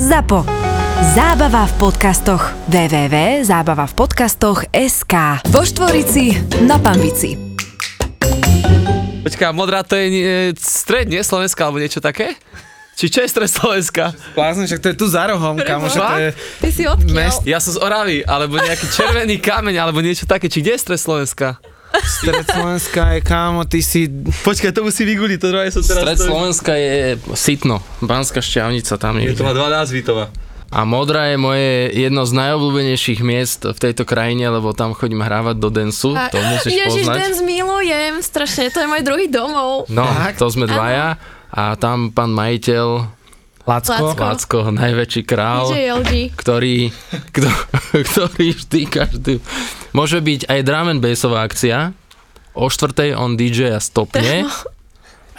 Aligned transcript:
ZAPO. 0.00 0.48
Zábava 1.12 1.68
v 1.68 1.74
podcastoch. 1.76 2.56
www.zábavavpodcastoch.sk 2.72 5.14
Vo 5.52 5.60
Štvorici 5.60 6.40
na 6.64 6.80
Pambici. 6.80 7.36
Počká, 9.20 9.52
modrá 9.52 9.84
to 9.84 10.00
je 10.00 10.06
nie, 10.08 10.24
stred, 10.56 11.04
nie 11.04 11.20
Slovenska, 11.20 11.68
alebo 11.68 11.84
niečo 11.84 12.00
také? 12.00 12.32
Či 12.96 13.12
čo 13.12 13.20
je 13.20 13.28
stred 13.28 13.52
Slovenska? 13.52 14.16
Blázne, 14.32 14.64
však 14.64 14.80
to 14.80 14.88
je 14.88 14.96
tu 14.96 15.04
za 15.04 15.28
rohom, 15.28 15.60
kamo, 15.60 15.92
že 15.92 16.00
to 16.00 16.16
je... 16.16 16.32
Ty 16.64 16.68
si 16.72 16.88
odkiaľ? 16.88 17.12
Mest- 17.12 17.44
Ja 17.44 17.60
som 17.60 17.76
z 17.76 17.84
Oravy, 17.84 18.24
alebo 18.24 18.56
nejaký 18.56 18.88
červený 18.88 19.36
kameň, 19.36 19.76
alebo 19.76 20.00
niečo 20.00 20.24
také. 20.24 20.48
Či 20.48 20.64
kde 20.64 20.72
je 20.76 20.80
stred 20.80 20.96
Slovenska? 20.96 21.60
Stred 21.92 22.46
Slovenska 22.46 23.02
je, 23.08 23.20
kámo, 23.20 23.64
ty 23.64 23.80
si... 23.80 24.06
Počkaj, 24.40 24.70
to 24.70 24.82
musí 24.82 25.02
vyguliť, 25.04 25.36
to 25.36 25.48
druhé 25.48 25.66
som 25.68 25.80
teraz... 25.80 26.00
Stred 26.00 26.18
Slovenska 26.22 26.72
je 26.72 26.94
Sitno, 27.32 27.82
Banská 27.98 28.38
šťavnica, 28.38 28.94
tam 28.94 29.16
Je 29.16 29.26
je. 29.26 29.34
to 29.34 29.42
má 29.42 29.50
dva 29.50 29.68
názvy, 29.68 30.00
to 30.00 30.14
má. 30.14 30.26
A 30.68 30.84
Modra 30.84 31.26
je 31.26 31.36
moje 31.36 31.70
jedno 31.92 32.22
z 32.22 32.32
najobľúbenejších 32.32 33.20
miest 33.20 33.66
v 33.66 33.74
tejto 33.76 34.04
krajine, 34.04 34.46
lebo 34.48 34.70
tam 34.70 34.94
chodím 34.94 35.18
hrávať 35.18 35.56
do 35.56 35.66
densu, 35.68 36.14
A- 36.14 36.30
to 36.30 36.38
musíš 36.38 36.78
Ježiš, 36.78 37.04
poznať. 37.04 37.16
dance 37.16 37.42
milujem, 37.42 38.12
strašne, 38.20 38.70
to 38.70 38.78
je 38.78 38.86
môj 38.86 39.02
druhý 39.02 39.26
domov. 39.26 39.90
No, 39.90 40.06
Tak? 40.06 40.38
to 40.38 40.46
sme 40.46 40.66
dvaja 40.66 41.18
a 41.48 41.74
tam 41.74 42.14
pán 42.14 42.30
majiteľ 42.30 43.02
Lacko. 43.70 44.02
Lacko. 44.02 44.24
Lacko, 44.26 44.58
najväčší 44.74 45.22
král, 45.22 45.70
ktorý, 46.34 46.90
kto, 47.30 47.48
ktorý 48.10 48.46
vždy 48.58 48.80
každý... 48.90 49.34
Môže 49.94 50.18
byť 50.18 50.50
aj 50.50 50.60
drum 50.66 50.90
and 50.90 50.98
bassová 50.98 51.46
akcia, 51.46 51.94
o 52.54 52.66
štvrtej 52.66 53.14
on 53.14 53.38
DJ 53.38 53.78
a 53.78 53.80
stopne 53.82 54.50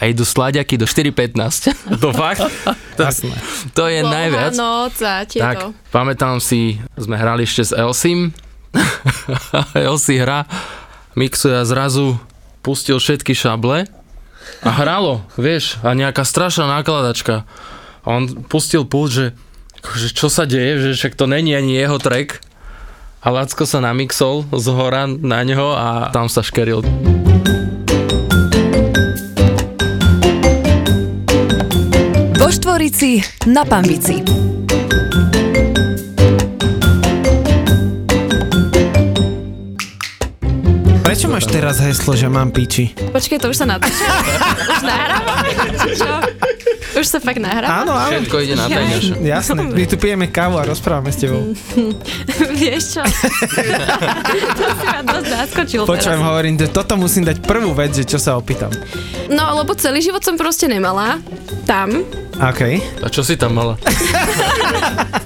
a 0.00 0.02
idú 0.08 0.24
slaďaky 0.24 0.80
do 0.80 0.88
4.15. 0.88 1.76
To 2.02 2.10
fakt? 2.10 2.42
Jasné. 2.96 3.36
To 3.76 3.86
je 3.86 4.00
najviac. 4.00 4.56
noc 4.56 4.96
a 5.04 5.22
tieto. 5.28 5.44
Tak, 5.44 5.56
pamätám 5.92 6.40
si, 6.40 6.80
sme 6.96 7.14
hrali 7.20 7.44
ešte 7.44 7.68
s 7.68 7.72
Elsim. 7.76 8.32
Elsi 9.76 10.16
hra, 10.16 10.48
mixuje 11.12 11.52
a 11.52 11.68
zrazu 11.68 12.16
pustil 12.64 12.96
všetky 12.96 13.36
šable 13.36 13.84
a 14.62 14.70
hralo, 14.74 15.22
vieš, 15.38 15.76
a 15.84 15.92
nejaká 15.92 16.24
strašná 16.24 16.66
nákladačka. 16.80 17.44
On 18.02 18.26
pustil 18.50 18.82
pult, 18.82 19.14
že 19.14 19.24
akože 19.82 20.08
čo 20.14 20.26
sa 20.26 20.42
deje, 20.46 20.90
že 20.90 20.90
však 20.98 21.14
to 21.14 21.30
není 21.30 21.54
ani 21.54 21.78
jeho 21.78 21.98
track. 22.02 22.42
A 23.22 23.30
Lacko 23.30 23.62
sa 23.62 23.78
namixol 23.78 24.50
z 24.50 24.66
hora 24.74 25.06
na 25.06 25.46
ňo 25.46 25.78
a 25.78 26.10
tam 26.10 26.26
sa 26.26 26.42
škeril. 26.42 26.82
Vo 32.34 32.48
Štvorici 32.50 33.22
na 33.46 33.62
Pambici. 33.62 34.41
Prečo 41.22 41.38
máš 41.38 41.46
teraz 41.54 41.78
heslo, 41.78 42.18
že 42.18 42.26
mám 42.26 42.50
piči? 42.50 42.98
Počkej, 42.98 43.38
to 43.38 43.54
už 43.54 43.62
sa 43.62 43.62
natáča? 43.62 44.10
už 44.74 44.82
nahrávame? 44.82 45.50
Čo? 45.94 46.12
Už 46.98 47.06
sa 47.06 47.22
fakt 47.22 47.38
nahráva? 47.38 47.86
Áno, 47.86 47.94
áno. 47.94 48.26
Všetko 48.26 48.36
ide 48.42 48.58
na 48.58 48.66
tajňaše. 48.66 49.22
Jasné, 49.22 49.62
my 49.70 49.86
tu 49.86 50.02
pijeme 50.02 50.26
kávu 50.26 50.58
a 50.58 50.66
rozprávame 50.66 51.14
s 51.14 51.22
tebou. 51.22 51.54
Vieš 52.58 52.98
čo? 52.98 53.02
to 53.06 54.62
si 54.66 54.86
ma 54.90 55.00
dosť 55.06 55.26
zaskočil 55.30 55.80
Počujem, 55.86 56.18
teraz. 56.18 56.26
hovorím, 56.26 56.54
že 56.58 56.66
toto 56.74 56.98
musím 56.98 57.22
dať 57.22 57.38
prvú 57.38 57.70
vec, 57.70 57.94
že 57.94 58.02
čo 58.02 58.18
sa 58.18 58.34
opýtam. 58.34 58.74
No, 59.30 59.62
lebo 59.62 59.78
celý 59.78 60.02
život 60.02 60.26
som 60.26 60.34
proste 60.34 60.66
nemala. 60.66 61.22
Tam. 61.70 62.02
OK. 62.42 62.62
A 62.98 63.06
čo 63.06 63.22
si 63.22 63.38
tam 63.38 63.54
mala? 63.54 63.78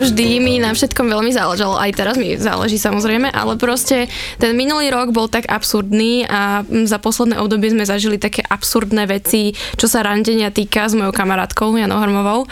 Vždy 0.00 0.40
mi 0.42 0.60
na 0.60 0.76
všetkom 0.76 1.06
veľmi 1.08 1.32
záležalo. 1.32 1.78
Aj 1.78 1.88
teraz 1.94 2.20
mi 2.20 2.36
záleží 2.36 2.76
samozrejme, 2.76 3.32
ale 3.32 3.56
proste 3.56 4.10
ten 4.36 4.52
minulý 4.52 4.92
rok 4.92 5.12
bol 5.14 5.30
tak 5.30 5.39
absurdný 5.48 6.26
a 6.28 6.60
mm, 6.66 6.90
za 6.90 6.98
posledné 6.98 7.40
obdobie 7.40 7.72
sme 7.72 7.86
zažili 7.86 8.20
také 8.20 8.42
absurdné 8.44 9.06
veci, 9.06 9.56
čo 9.78 9.86
sa 9.86 10.04
randenia 10.04 10.50
týka 10.50 10.90
s 10.90 10.98
mojou 10.98 11.14
kamarátkou 11.14 11.72
Janou 11.78 12.02
Harmovou, 12.02 12.44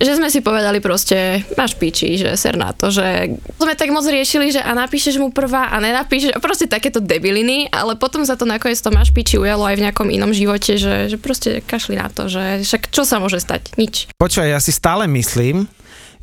že 0.00 0.16
sme 0.16 0.32
si 0.32 0.40
povedali 0.40 0.80
proste, 0.80 1.44
máš 1.54 1.76
piči, 1.76 2.18
že 2.18 2.34
ser 2.34 2.56
na 2.56 2.72
to, 2.72 2.88
že 2.88 3.36
sme 3.60 3.74
tak 3.76 3.92
moc 3.92 4.02
riešili, 4.08 4.50
že 4.50 4.64
a 4.64 4.72
napíšeš 4.72 5.20
mu 5.20 5.30
prvá 5.30 5.70
a 5.70 5.76
nenapíšeš, 5.78 6.34
a 6.34 6.40
proste 6.40 6.66
takéto 6.66 6.98
debiliny, 6.98 7.68
ale 7.70 7.94
potom 8.00 8.24
za 8.24 8.34
to 8.34 8.48
nakoniec 8.48 8.80
to 8.80 8.90
máš 8.90 9.12
piči 9.12 9.36
ujalo 9.36 9.68
aj 9.68 9.76
v 9.76 9.84
nejakom 9.86 10.08
inom 10.08 10.32
živote, 10.32 10.80
že, 10.80 11.12
že 11.12 11.16
proste 11.20 11.60
kašli 11.60 12.00
na 12.00 12.08
to, 12.08 12.32
že 12.32 12.64
však 12.64 12.88
čo 12.88 13.04
sa 13.04 13.20
môže 13.20 13.38
stať? 13.38 13.76
Nič. 13.76 14.08
Počúvaj, 14.16 14.56
ja 14.56 14.60
si 14.62 14.72
stále 14.72 15.04
myslím, 15.10 15.68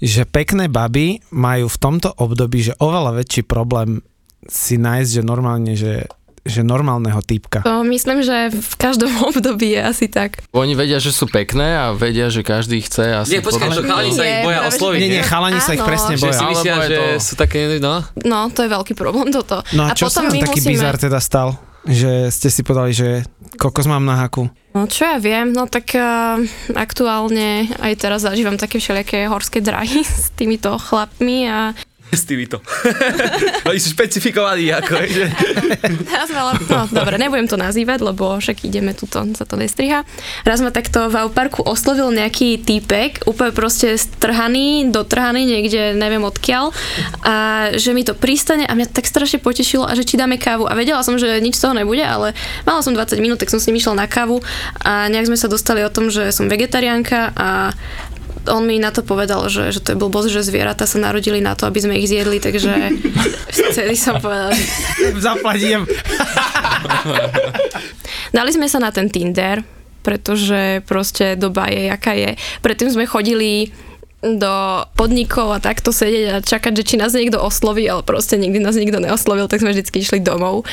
že 0.03 0.27
pekné 0.27 0.67
baby 0.67 1.23
majú 1.31 1.71
v 1.71 1.77
tomto 1.79 2.11
období, 2.19 2.59
že 2.59 2.77
oveľa 2.83 3.23
väčší 3.23 3.47
problém 3.47 4.03
si 4.47 4.75
nájsť, 4.75 5.09
že 5.09 5.21
normálne, 5.21 5.73
že, 5.73 6.07
že 6.41 6.61
normálneho 6.61 7.19
typka. 7.19 7.63
To 7.63 7.83
myslím, 7.83 8.19
že 8.19 8.51
v 8.51 8.73
každom 8.75 9.11
období 9.29 9.75
je 9.75 9.81
asi 9.81 10.05
tak. 10.07 10.43
Oni 10.51 10.73
vedia, 10.73 10.99
že 10.99 11.11
sú 11.11 11.25
pekné 11.25 11.77
a 11.77 11.85
vedia, 11.91 12.27
že 12.27 12.43
každý 12.43 12.83
chce 12.83 13.23
asi 13.23 13.37
Nie, 13.37 13.41
počkaj, 13.41 13.67
podľa- 13.67 13.79
to 13.79 13.87
chalani 13.87 14.11
sa 14.11 14.23
ich 14.23 14.39
boja 14.43 14.59
že- 14.59 14.67
osloviť, 14.75 14.99
Nie, 14.99 15.09
nie, 15.09 15.23
chalani 15.23 15.59
sa 15.59 15.71
ich 15.71 15.83
presne 15.83 16.13
Že 16.15 16.23
boja. 16.23 16.35
si 16.35 16.45
myslia, 16.51 16.75
že 16.83 16.95
to- 16.95 17.21
sú 17.21 17.33
také, 17.35 17.59
no. 17.79 17.95
No, 18.21 18.39
to 18.51 18.59
je 18.63 18.69
veľký 18.69 18.93
problém 18.93 19.31
toto. 19.31 19.63
No 19.71 19.87
a, 19.87 19.95
čo 19.95 20.11
sa 20.11 20.23
potom 20.23 20.35
my 20.35 20.39
taký 20.43 20.59
musíme... 20.59 20.71
bizar 20.75 20.95
teda 20.95 21.19
stal? 21.23 21.55
Že 21.83 22.31
ste 22.31 22.47
si 22.47 22.63
povedali, 22.63 22.95
že 22.95 23.09
kokos 23.59 23.91
mám 23.91 24.07
na 24.07 24.15
haku. 24.15 24.47
No 24.71 24.87
čo 24.87 25.03
ja 25.03 25.19
viem, 25.19 25.51
no 25.51 25.67
tak 25.67 25.91
uh, 25.93 26.39
aktuálne 26.73 27.67
aj 27.77 27.93
teraz 27.99 28.23
zažívam 28.23 28.55
také 28.55 28.79
všelijaké 28.79 29.27
horské 29.27 29.59
drahy 29.59 30.01
s 30.23 30.31
týmito 30.33 30.75
chlapmi 30.77 31.47
a 31.47 31.59
S 32.13 32.29
týmito. 32.29 32.61
Oni 33.69 33.81
sú 33.81 33.89
špecifikovaní, 33.97 34.69
ako, 34.69 34.93
že... 35.09 35.25
raz 36.13 36.29
ma, 36.29 36.53
no 36.53 36.85
dobre, 36.93 37.17
nebudem 37.17 37.49
to 37.49 37.57
nazývať, 37.57 38.05
lebo 38.05 38.37
však 38.37 38.61
ideme 38.69 38.93
tuto, 38.93 39.25
sa 39.33 39.49
to 39.49 39.57
nestriha. 39.57 40.05
Raz 40.45 40.61
ma 40.61 40.69
takto 40.69 41.09
v 41.09 41.33
parku 41.33 41.65
oslovil 41.65 42.13
nejaký 42.13 42.61
týpek, 42.61 43.25
úplne 43.25 43.49
proste 43.49 43.97
strhaný, 43.97 44.93
dotrhaný 44.93 45.49
niekde, 45.49 45.97
neviem 45.97 46.21
odkiaľ 46.21 46.69
a 47.25 47.35
že 47.73 47.97
mi 47.97 48.05
to 48.05 48.13
pristane 48.13 48.69
a 48.69 48.77
mňa 48.77 48.93
tak 48.93 49.09
strašne 49.09 49.41
potešilo 49.41 49.89
a 49.89 49.97
že 49.97 50.05
či 50.05 50.21
dáme 50.21 50.37
kávu 50.37 50.69
a 50.69 50.77
vedela 50.77 51.01
som, 51.01 51.17
že 51.17 51.41
nič 51.41 51.57
z 51.57 51.65
toho 51.65 51.73
nebude, 51.73 52.05
ale 52.05 52.37
mala 52.69 52.85
som 52.85 52.93
20 52.93 53.17
minút, 53.17 53.41
tak 53.41 53.49
som 53.49 53.57
s 53.57 53.65
ním 53.65 53.81
išla 53.81 53.97
na 53.97 54.05
kávu 54.05 54.45
a 54.85 55.09
nejak 55.09 55.33
sme 55.33 55.37
sa 55.41 55.49
dostali 55.49 55.81
o 55.81 55.89
tom, 55.89 56.13
že 56.13 56.29
som 56.29 56.45
vegetariánka 56.45 57.33
a 57.33 57.73
on 58.47 58.67
mi 58.67 58.79
na 58.79 58.91
to 58.91 59.05
povedal, 59.05 59.47
že, 59.47 59.71
že 59.71 59.79
to 59.79 59.95
je 59.95 60.01
blbosť, 60.01 60.29
že 60.31 60.47
zvieratá 60.47 60.83
sa 60.83 60.99
narodili 60.99 61.39
na 61.39 61.55
to, 61.55 61.67
aby 61.67 61.79
sme 61.79 61.99
ich 61.99 62.11
zjedli, 62.11 62.43
takže 62.43 62.71
vtedy 63.71 63.95
som 63.95 64.19
povedala, 64.19 64.51
že 64.55 64.65
Zaplatím. 65.19 65.87
Dali 68.35 68.51
sme 68.51 68.67
sa 68.67 68.81
na 68.81 68.89
ten 68.89 69.07
Tinder, 69.07 69.63
pretože 70.03 70.83
proste 70.83 71.39
doba 71.39 71.71
je, 71.71 71.87
jaká 71.87 72.13
je. 72.17 72.35
Predtým 72.59 72.89
sme 72.91 73.07
chodili 73.07 73.71
do 74.23 74.87
podnikov 74.95 75.51
a 75.51 75.59
takto 75.59 75.91
sedieť 75.91 76.25
a 76.31 76.37
čakať, 76.39 76.71
že 76.79 76.87
či 76.87 76.95
nás 76.95 77.11
niekto 77.11 77.43
osloví, 77.43 77.83
ale 77.91 78.07
proste 78.07 78.39
nikdy 78.39 78.63
nás 78.63 78.79
nikto 78.79 79.03
neoslovil, 79.03 79.51
tak 79.51 79.59
sme 79.59 79.75
vždy 79.75 79.83
išli 79.83 80.23
domov. 80.23 80.63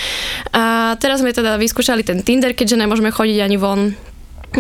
A 0.55 0.95
teraz 1.03 1.19
sme 1.19 1.35
teda 1.35 1.59
vyskúšali 1.59 2.07
ten 2.07 2.23
Tinder, 2.23 2.55
keďže 2.55 2.79
nemôžeme 2.79 3.11
chodiť 3.11 3.39
ani 3.43 3.59
von 3.59 3.81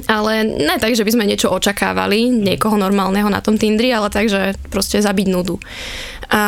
ale 0.06 0.47
ne 0.47 0.77
tak, 0.78 0.95
že 0.95 1.03
by 1.03 1.11
sme 1.15 1.28
niečo 1.28 1.51
očakávali, 1.51 2.31
niekoho 2.31 2.78
normálneho 2.78 3.27
na 3.27 3.43
tom 3.43 3.59
Tindri, 3.59 3.91
ale 3.91 4.11
tak, 4.12 4.31
že 4.31 4.55
proste 4.71 5.03
zabiť 5.03 5.27
nudu. 5.31 5.59
A 6.31 6.41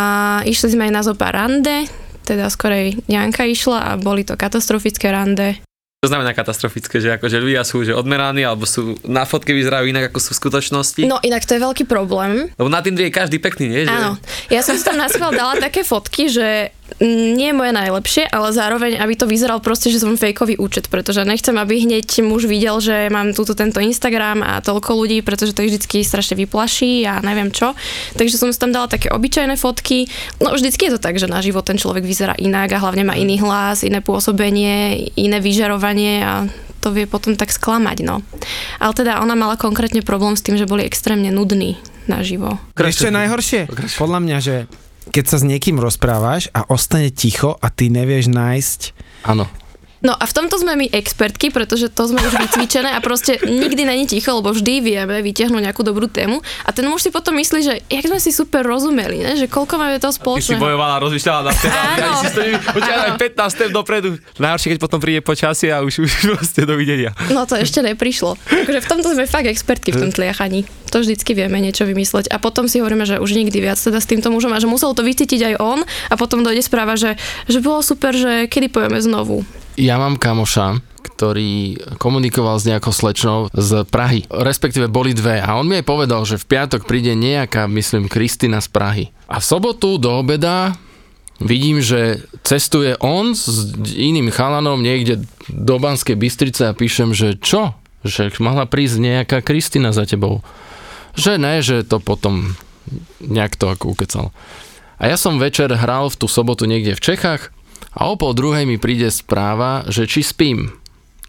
išli 0.47 0.79
sme 0.79 0.87
aj 0.89 0.93
na 0.95 1.03
zo 1.03 1.15
rande, 1.19 1.91
teda 2.23 2.47
skorej 2.47 3.03
Janka 3.11 3.43
išla 3.43 3.79
a 3.83 3.91
boli 3.99 4.23
to 4.23 4.39
katastrofické 4.39 5.11
rande. 5.11 5.59
To 6.03 6.11
znamená 6.11 6.35
katastrofické, 6.35 6.99
že 6.99 7.15
akože 7.15 7.39
ľudia 7.39 7.63
sú 7.63 7.87
že 7.87 7.95
odmeraní, 7.95 8.43
alebo 8.43 8.67
sú 8.67 8.99
na 9.07 9.23
fotke 9.23 9.55
vyzerajú 9.55 9.87
inak, 9.87 10.11
ako 10.11 10.19
sú 10.19 10.31
v 10.35 10.41
skutočnosti. 10.43 11.03
No 11.07 11.23
inak 11.23 11.47
to 11.47 11.55
je 11.55 11.63
veľký 11.63 11.87
problém. 11.87 12.51
Lebo 12.59 12.67
na 12.67 12.83
Tindri 12.83 13.07
je 13.07 13.15
každý 13.15 13.39
pekný, 13.39 13.71
nie? 13.71 13.83
Že... 13.87 13.95
Áno. 13.95 14.19
Ja 14.51 14.67
som 14.67 14.75
si 14.75 14.83
tam 14.83 14.99
na 14.99 15.07
dala 15.07 15.55
také 15.63 15.87
fotky, 15.87 16.27
že 16.27 16.75
nie 17.01 17.49
je 17.49 17.57
moje 17.57 17.73
najlepšie, 17.73 18.29
ale 18.29 18.53
zároveň, 18.53 19.01
aby 19.01 19.15
to 19.17 19.31
vyzeral 19.31 19.63
proste, 19.63 19.89
že 19.89 20.03
som 20.03 20.19
fejkový 20.19 20.59
účet, 20.59 20.91
pretože 20.93 21.25
nechcem, 21.25 21.55
aby 21.57 21.87
hneď 21.87 22.25
muž 22.27 22.45
videl, 22.51 22.83
že 22.83 23.09
mám 23.09 23.33
túto 23.33 23.57
tento 23.57 23.79
Instagram 23.79 24.45
a 24.45 24.61
toľko 24.61 24.99
ľudí, 24.99 25.25
pretože 25.25 25.57
to 25.57 25.65
ich 25.65 25.73
vždycky 25.73 26.05
strašne 26.05 26.37
vyplaší 26.37 27.07
a 27.09 27.23
neviem 27.25 27.55
čo. 27.55 27.73
Takže 28.19 28.37
som 28.37 28.51
si 28.51 28.59
tam 28.59 28.75
dala 28.75 28.91
také 28.91 29.09
obyčajné 29.09 29.57
fotky. 29.57 30.11
No 30.43 30.53
vždycky 30.53 30.91
je 30.91 30.99
to 30.99 31.01
tak, 31.01 31.17
že 31.17 31.31
na 31.31 31.41
život 31.41 31.65
ten 31.65 31.79
človek 31.81 32.05
vyzerá 32.05 32.35
inak 32.37 32.75
a 32.77 32.83
hlavne 32.83 33.07
má 33.07 33.15
iný 33.15 33.39
hlas, 33.41 33.87
iné 33.87 34.03
pôsobenie, 34.03 35.09
iné 35.15 35.39
vyžarovanie 35.39 36.25
a 36.27 36.51
to 36.83 36.91
vie 36.91 37.07
potom 37.07 37.39
tak 37.39 37.55
sklamať, 37.55 38.03
no. 38.03 38.27
Ale 38.83 38.93
teda 38.93 39.23
ona 39.23 39.39
mala 39.39 39.55
konkrétne 39.55 40.03
problém 40.03 40.35
s 40.35 40.43
tým, 40.43 40.59
že 40.59 40.67
boli 40.67 40.83
extrémne 40.83 41.31
nudní 41.31 41.79
naživo. 42.11 42.59
Je 42.75 43.15
najhoršie? 43.15 43.71
Podľa 43.95 44.19
mňa, 44.19 44.39
že 44.43 44.55
keď 45.11 45.25
sa 45.27 45.37
s 45.41 45.45
niekým 45.49 45.81
rozprávaš 45.83 46.53
a 46.55 46.69
ostane 46.71 47.11
ticho 47.11 47.59
a 47.59 47.67
ty 47.73 47.91
nevieš 47.91 48.31
nájsť 48.31 48.81
Áno. 49.23 49.47
No 50.03 50.19
a 50.19 50.25
v 50.27 50.35
tomto 50.35 50.59
sme 50.59 50.75
my 50.75 50.91
expertky, 50.91 51.55
pretože 51.55 51.87
to 51.87 52.11
sme 52.11 52.19
už 52.19 52.35
vycvičené 52.35 52.91
a 52.91 52.99
proste 52.99 53.39
nikdy 53.39 53.87
není 53.87 54.11
ticho, 54.11 54.35
lebo 54.35 54.51
vždy 54.51 54.83
vieme 54.83 55.23
vytiahnuť 55.23 55.63
nejakú 55.63 55.87
dobrú 55.87 56.11
tému 56.11 56.43
a 56.67 56.71
ten 56.75 56.83
muž 56.91 57.07
si 57.07 57.11
potom 57.15 57.39
myslí, 57.39 57.61
že 57.63 57.75
jak 57.87 58.05
sme 58.11 58.19
si 58.19 58.35
super 58.35 58.67
rozumeli, 58.67 59.23
ne? 59.23 59.39
že 59.39 59.47
koľko 59.47 59.79
máme 59.79 60.03
toho 60.03 60.11
Ty 60.11 60.19
si 60.19 60.21
spoločného. 60.21 60.59
bojovala, 60.59 60.99
rozmýšľala 61.07 61.41
na 61.47 61.53
step, 61.55 61.71
Áno. 61.71 62.11
si 62.27 62.51
počkaj, 62.59 62.97
aj 62.99 63.13
15 63.15 63.55
step 63.55 63.71
dopredu. 63.71 64.19
Najhoršie, 64.43 64.69
keď 64.75 64.79
potom 64.83 64.99
príde 64.99 65.21
počasie 65.23 65.71
a 65.71 65.79
už, 65.87 66.03
už 66.03 66.13
proste 66.35 66.67
dovidenia. 66.67 67.15
No 67.31 67.47
to 67.47 67.55
ešte 67.55 67.79
neprišlo. 67.79 68.35
Takže 68.51 68.83
v 68.83 68.89
tomto 68.91 69.15
sme 69.15 69.31
fakt 69.31 69.47
expertky 69.47 69.95
v 69.95 70.03
tom 70.03 70.11
tliachaní. 70.11 70.67
To 70.91 71.01
vždycky 71.01 71.33
vieme 71.33 71.63
niečo 71.63 71.87
vymysleť. 71.87 72.29
A 72.29 72.43
potom 72.43 72.67
si 72.67 72.83
hovoríme, 72.83 73.07
že 73.07 73.23
už 73.23 73.33
nikdy 73.39 73.65
viac 73.65 73.79
teda 73.79 74.03
s 74.03 74.11
týmto 74.11 74.29
mužom 74.29 74.53
a 74.53 74.61
že 74.61 74.69
musel 74.69 74.93
to 74.93 75.07
vycítiť 75.07 75.55
aj 75.55 75.55
on 75.63 75.81
a 75.87 76.15
potom 76.19 76.43
dojde 76.45 76.61
správa, 76.61 76.99
že, 76.99 77.17
že 77.49 77.63
bolo 77.65 77.81
super, 77.81 78.13
že 78.13 78.51
kedy 78.51 78.69
pojeme 78.69 78.99
znovu. 79.01 79.47
Ja 79.81 79.97
mám 79.97 80.21
kamoša, 80.21 80.85
ktorý 81.17 81.81
komunikoval 81.97 82.61
s 82.61 82.69
nejakou 82.69 82.93
slečnou 82.93 83.49
z 83.55 83.87
Prahy. 83.89 84.29
Respektíve 84.29 84.93
boli 84.93 85.17
dve. 85.17 85.41
A 85.41 85.57
on 85.57 85.71
mi 85.71 85.81
aj 85.81 85.87
povedal, 85.87 86.23
že 86.29 86.37
v 86.37 86.49
piatok 86.51 86.85
príde 86.85 87.17
nejaká, 87.17 87.65
myslím, 87.71 88.11
Kristina 88.11 88.61
z 88.61 88.69
Prahy. 88.69 89.05
A 89.31 89.41
v 89.41 89.49
sobotu 89.49 89.97
do 89.97 90.13
obeda 90.13 90.77
vidím, 91.41 91.81
že 91.81 92.21
cestuje 92.45 92.99
on 93.01 93.33
s 93.33 93.73
iným 93.97 94.29
chalanom 94.35 94.83
niekde 94.83 95.25
do 95.49 95.77
Banskej 95.81 96.19
Bystrice 96.19 96.71
a 96.71 96.77
píšem, 96.77 97.17
že 97.17 97.39
čo? 97.41 97.73
Že 98.03 98.35
mohla 98.43 98.67
prísť 98.67 98.99
nejaká 98.99 99.39
Kristina 99.47 99.95
za 99.95 100.05
tebou. 100.05 100.43
Že 101.15 101.39
ne, 101.39 101.63
že 101.63 101.87
to 101.87 102.03
potom 102.03 102.59
nejak 103.23 103.55
to 103.55 103.71
ako 103.71 103.95
ukecal. 103.95 104.27
A 104.99 105.11
ja 105.11 105.17
som 105.19 105.39
večer 105.39 105.71
hral 105.71 106.11
v 106.11 106.19
tú 106.19 106.27
sobotu 106.27 106.67
niekde 106.67 106.99
v 106.99 107.05
Čechách 107.15 107.55
a 107.93 108.09
o 108.09 108.17
pol 108.17 108.33
druhej 108.33 108.65
mi 108.65 108.81
príde 108.81 109.13
správa, 109.13 109.85
že 109.89 110.09
či 110.09 110.25
spím. 110.25 110.73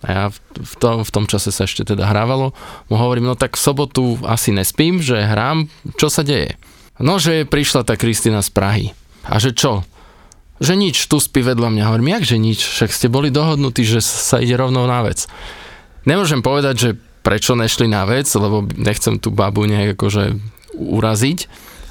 A 0.04 0.08
ja 0.08 0.26
v, 0.36 0.76
tom, 0.80 1.08
v 1.08 1.12
tom 1.12 1.26
čase 1.28 1.52
sa 1.52 1.64
ešte 1.64 1.88
teda 1.88 2.08
hrávalo. 2.08 2.52
Mu 2.92 2.96
hovorím, 3.00 3.32
no 3.32 3.36
tak 3.40 3.56
v 3.56 3.64
sobotu 3.64 4.20
asi 4.28 4.52
nespím, 4.52 5.00
že 5.00 5.24
hrám, 5.24 5.72
čo 5.96 6.12
sa 6.12 6.28
deje? 6.28 6.60
No, 7.00 7.20
že 7.20 7.48
prišla 7.48 7.88
tá 7.88 7.96
Kristina 7.96 8.44
z 8.44 8.52
Prahy. 8.52 8.88
A 9.24 9.40
že 9.40 9.56
čo? 9.56 9.88
Že 10.60 10.76
nič, 10.76 11.08
tu 11.08 11.20
spí 11.24 11.40
vedľa 11.40 11.72
mňa. 11.72 11.88
Hovorím, 11.88 12.20
jak 12.20 12.24
že 12.28 12.38
nič? 12.40 12.60
Však 12.64 12.92
ste 12.92 13.08
boli 13.08 13.32
dohodnutí, 13.32 13.88
že 13.88 14.04
sa 14.04 14.44
ide 14.44 14.60
rovnou 14.60 14.84
na 14.88 15.04
vec. 15.08 15.26
Nemôžem 16.04 16.44
povedať, 16.44 16.76
že 16.76 16.90
prečo 17.24 17.56
nešli 17.56 17.88
na 17.88 18.04
vec, 18.04 18.28
lebo 18.36 18.68
nechcem 18.76 19.16
tú 19.20 19.32
babu 19.32 19.64
nejak 19.64 19.96
akože 19.96 20.36
uraziť, 20.76 21.40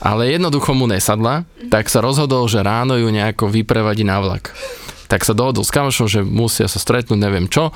ale 0.02 0.34
jednoducho 0.34 0.74
mu 0.74 0.90
nesadla, 0.90 1.46
tak 1.70 1.86
sa 1.86 2.02
rozhodol, 2.02 2.50
že 2.50 2.58
ráno 2.58 2.98
ju 2.98 3.06
nejako 3.06 3.46
vyprevadí 3.46 4.02
na 4.02 4.18
vlak. 4.18 4.50
Tak 5.06 5.22
sa 5.22 5.30
dohodol 5.30 5.62
s 5.62 5.70
kamošom, 5.70 6.10
že 6.10 6.26
musia 6.26 6.66
sa 6.66 6.82
stretnúť, 6.82 7.22
neviem 7.22 7.46
čo. 7.46 7.70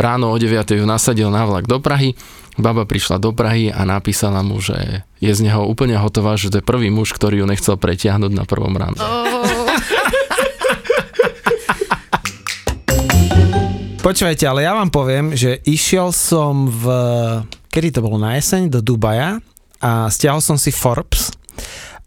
Ráno 0.00 0.32
o 0.32 0.36
9. 0.40 0.56
ju 0.72 0.88
nasadil 0.88 1.28
na 1.28 1.44
vlak 1.44 1.68
do 1.68 1.76
Prahy. 1.76 2.16
Baba 2.56 2.88
prišla 2.88 3.20
do 3.20 3.36
Prahy 3.36 3.68
a 3.68 3.84
napísala 3.84 4.40
mu, 4.40 4.56
že 4.64 5.04
je 5.20 5.28
z 5.28 5.44
neho 5.44 5.68
úplne 5.68 6.00
hotová, 6.00 6.40
že 6.40 6.48
to 6.48 6.64
je 6.64 6.64
prvý 6.64 6.88
muž, 6.88 7.12
ktorý 7.12 7.44
ju 7.44 7.46
nechcel 7.46 7.76
pretiahnuť 7.76 8.32
na 8.32 8.48
prvom 8.48 8.72
ráno. 8.72 8.96
Počúvajte, 14.06 14.48
ale 14.48 14.64
ja 14.64 14.72
vám 14.72 14.88
poviem, 14.88 15.36
že 15.36 15.60
išiel 15.68 16.08
som 16.14 16.70
v... 16.72 16.84
Kedy 17.68 18.00
to 18.00 18.00
bolo 18.00 18.16
na 18.16 18.38
jeseň? 18.40 18.72
Do 18.72 18.80
Dubaja 18.80 19.42
a 19.82 20.08
stiahol 20.08 20.40
som 20.40 20.56
si 20.56 20.72
Forbes 20.72 21.35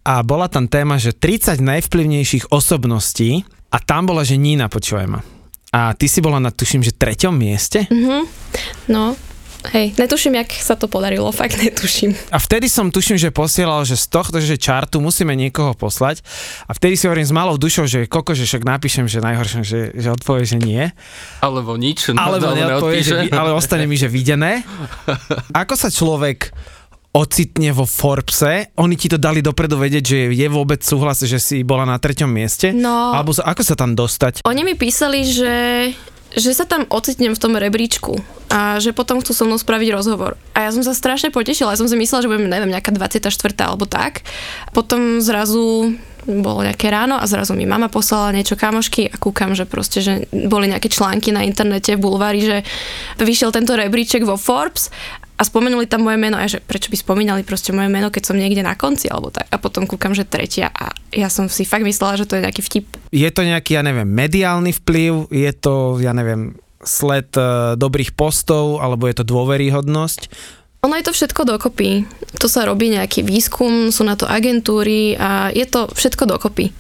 a 0.06 0.24
bola 0.24 0.48
tam 0.48 0.66
téma, 0.66 0.98
že 0.98 1.14
30 1.14 1.60
najvplyvnejších 1.60 2.50
osobností 2.50 3.44
a 3.70 3.78
tam 3.78 4.10
bola, 4.10 4.26
že 4.26 4.40
Nina, 4.40 4.72
počúvaj 4.72 5.08
ma. 5.08 5.22
A 5.70 5.94
ty 5.94 6.10
si 6.10 6.18
bola 6.18 6.42
na, 6.42 6.50
tuším, 6.50 6.82
že 6.82 6.98
treťom 6.98 7.30
mieste? 7.30 7.86
No, 8.90 9.14
hej, 9.70 9.94
netuším, 10.02 10.42
jak 10.42 10.50
sa 10.58 10.74
to 10.74 10.90
podarilo, 10.90 11.30
fakt 11.30 11.62
netuším. 11.62 12.18
A 12.34 12.42
vtedy 12.42 12.66
som 12.66 12.90
tuším, 12.90 13.22
že 13.22 13.30
posielal, 13.30 13.86
že 13.86 13.94
z 13.94 14.10
tohto, 14.10 14.42
že 14.42 14.58
čartu 14.58 14.98
musíme 14.98 15.38
niekoho 15.38 15.78
poslať. 15.78 16.26
A 16.66 16.74
vtedy 16.74 16.98
si 16.98 17.06
hovorím 17.06 17.30
s 17.30 17.36
malou 17.36 17.62
dušou, 17.62 17.86
že 17.86 18.10
koko, 18.10 18.34
že 18.34 18.50
však 18.50 18.66
napíšem, 18.66 19.06
že 19.06 19.22
najhoršie, 19.22 19.62
že, 19.62 19.82
že 19.94 20.10
odpovie, 20.10 20.50
že 20.50 20.58
nie. 20.58 20.90
Alebo 21.46 21.78
nič, 21.78 22.10
Alebo 22.18 22.50
neodpovie, 22.50 23.06
že, 23.06 23.16
ale 23.30 23.54
ostane 23.54 23.86
mi, 23.86 23.94
že 23.94 24.10
videné. 24.10 24.66
Ako 25.62 25.78
sa 25.78 25.94
človek 25.94 26.50
ocitne 27.10 27.74
vo 27.74 27.90
Forbese, 27.90 28.70
oni 28.78 28.94
ti 28.94 29.10
to 29.10 29.18
dali 29.18 29.42
dopredu 29.42 29.82
vedieť, 29.82 30.04
že 30.06 30.20
je 30.30 30.48
vôbec 30.50 30.82
súhlas, 30.86 31.26
že 31.26 31.42
si 31.42 31.66
bola 31.66 31.86
na 31.86 31.98
treťom 31.98 32.30
mieste? 32.30 32.70
No. 32.70 33.18
Alebo 33.18 33.34
sa, 33.34 33.50
ako 33.50 33.62
sa 33.66 33.74
tam 33.74 33.98
dostať? 33.98 34.46
Oni 34.46 34.62
mi 34.62 34.78
písali, 34.78 35.26
že 35.26 35.54
že 36.30 36.54
sa 36.54 36.62
tam 36.62 36.86
ocitnem 36.94 37.34
v 37.34 37.42
tom 37.42 37.58
rebríčku 37.58 38.22
a 38.54 38.78
že 38.78 38.94
potom 38.94 39.18
chcú 39.18 39.34
so 39.34 39.50
mnou 39.50 39.58
spraviť 39.58 39.90
rozhovor. 39.90 40.38
A 40.54 40.66
ja 40.66 40.70
som 40.70 40.86
sa 40.86 40.94
strašne 40.94 41.34
potešila, 41.34 41.74
ja 41.74 41.82
som 41.82 41.90
si 41.90 41.98
myslela, 41.98 42.22
že 42.22 42.30
budem, 42.30 42.46
neviem, 42.46 42.70
nejaká 42.70 42.94
24. 42.94 43.34
alebo 43.66 43.90
tak. 43.90 44.22
Potom 44.70 45.26
zrazu 45.26 45.98
bolo 46.30 46.62
nejaké 46.62 46.92
ráno 46.94 47.18
a 47.18 47.26
zrazu 47.26 47.58
mi 47.58 47.66
mama 47.66 47.90
poslala 47.90 48.36
niečo 48.36 48.60
kamošky 48.60 49.10
a 49.10 49.16
kúkam, 49.16 49.58
že 49.58 49.66
proste, 49.66 50.04
že 50.04 50.30
boli 50.30 50.70
nejaké 50.70 50.92
články 50.92 51.34
na 51.34 51.42
internete 51.42 51.96
v 51.96 52.04
bulvári, 52.04 52.42
že 52.44 52.58
vyšiel 53.18 53.50
tento 53.50 53.74
rebríček 53.74 54.28
vo 54.28 54.38
Forbes 54.38 54.94
a 55.40 55.42
spomenuli 55.48 55.88
tam 55.88 56.04
moje 56.04 56.20
meno 56.20 56.36
a 56.36 56.44
že 56.52 56.60
prečo 56.60 56.92
by 56.92 57.00
spomínali 57.00 57.48
proste 57.48 57.72
moje 57.72 57.88
meno, 57.88 58.12
keď 58.12 58.28
som 58.28 58.36
niekde 58.36 58.60
na 58.60 58.76
konci 58.76 59.08
alebo 59.08 59.32
tak. 59.32 59.48
A 59.48 59.56
potom 59.56 59.88
kúkam, 59.88 60.12
že 60.12 60.28
tretia 60.28 60.68
a 60.68 60.92
ja 61.16 61.32
som 61.32 61.48
si 61.48 61.64
fakt 61.64 61.88
myslela, 61.88 62.20
že 62.20 62.28
to 62.28 62.36
je 62.36 62.44
nejaký 62.44 62.60
vtip. 62.60 62.86
Je 63.16 63.30
to 63.32 63.48
nejaký, 63.48 63.80
ja 63.80 63.84
neviem, 63.88 64.04
mediálny 64.04 64.76
vplyv? 64.84 65.32
Je 65.32 65.52
to, 65.56 65.96
ja 66.04 66.12
neviem, 66.12 66.60
sled 66.84 67.32
uh, 67.40 67.80
dobrých 67.80 68.20
postov? 68.20 68.84
Alebo 68.84 69.08
je 69.08 69.16
to 69.16 69.24
dôveryhodnosť? 69.24 70.28
Ono 70.84 70.96
je 70.96 71.08
to 71.08 71.16
všetko 71.16 71.44
dokopy. 71.44 72.08
To 72.40 72.48
sa 72.48 72.64
robí 72.64 72.92
nejaký 72.92 73.24
výskum, 73.24 73.92
sú 73.92 74.08
na 74.08 74.16
to 74.16 74.24
agentúry 74.28 75.16
a 75.16 75.52
je 75.52 75.68
to 75.68 75.92
všetko 75.92 76.24
dokopy. 76.24 76.72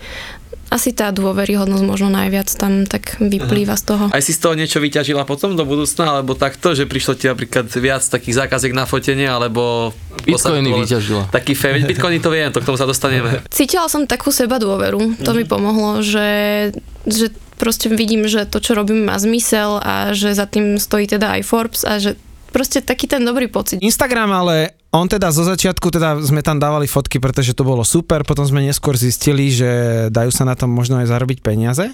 Asi 0.69 0.93
tá 0.93 1.09
dôveryhodnosť 1.09 1.83
možno 1.85 2.13
najviac 2.13 2.49
tam 2.53 2.85
tak 2.85 3.17
vyplýva 3.17 3.73
z 3.73 3.83
toho. 3.89 4.03
Aj 4.13 4.21
si 4.21 4.37
z 4.37 4.39
toho 4.41 4.53
niečo 4.53 4.77
vyťažila 4.77 5.25
potom 5.25 5.57
do 5.57 5.65
budúcna, 5.65 6.21
alebo 6.21 6.37
takto, 6.37 6.77
že 6.77 6.85
prišlo 6.85 7.17
ti 7.17 7.25
napríklad 7.25 7.65
viac 7.81 8.05
takých 8.05 8.45
zákaziek 8.45 8.73
na 8.77 8.85
fotenie, 8.85 9.25
alebo... 9.25 9.91
Bitcoiny 10.29 10.69
vyťažila. 10.85 11.33
Taký 11.33 11.53
fe, 11.57 11.81
bitcoiny 11.89 12.21
to 12.21 12.29
viem, 12.29 12.53
to 12.53 12.61
k 12.61 12.67
tomu 12.69 12.77
sa 12.77 12.85
dostaneme. 12.85 13.41
Cítila 13.49 13.89
som 13.89 14.05
takú 14.05 14.29
seba 14.29 14.61
dôveru, 14.61 15.17
to 15.25 15.33
mi 15.33 15.43
pomohlo, 15.43 16.05
že, 16.05 16.69
že 17.09 17.33
proste 17.59 17.91
vidím, 17.91 18.29
že 18.29 18.47
to, 18.47 18.63
čo 18.63 18.77
robím, 18.77 19.09
má 19.09 19.19
zmysel 19.19 19.83
a 19.83 20.15
že 20.15 20.31
za 20.31 20.47
tým 20.47 20.79
stojí 20.79 21.09
teda 21.11 21.37
aj 21.37 21.41
Forbes 21.43 21.83
a 21.83 21.99
že 21.99 22.15
proste 22.55 22.79
taký 22.79 23.05
ten 23.05 23.21
dobrý 23.25 23.51
pocit. 23.51 23.83
Instagram 23.83 24.31
ale 24.31 24.78
on 24.89 25.05
teda 25.05 25.29
zo 25.29 25.45
začiatku 25.45 25.93
teda 25.93 26.17
sme 26.25 26.41
tam 26.41 26.57
dávali 26.57 26.89
fotky, 26.89 27.21
pretože 27.21 27.53
to 27.53 27.61
bolo 27.61 27.85
super, 27.85 28.25
potom 28.25 28.41
sme 28.41 28.65
neskôr 28.65 28.97
zistili, 28.97 29.53
že 29.53 29.69
dajú 30.09 30.33
sa 30.33 30.49
na 30.49 30.57
tom 30.57 30.73
možno 30.73 30.97
aj 30.97 31.13
zarobiť 31.13 31.45
peniaze. 31.45 31.93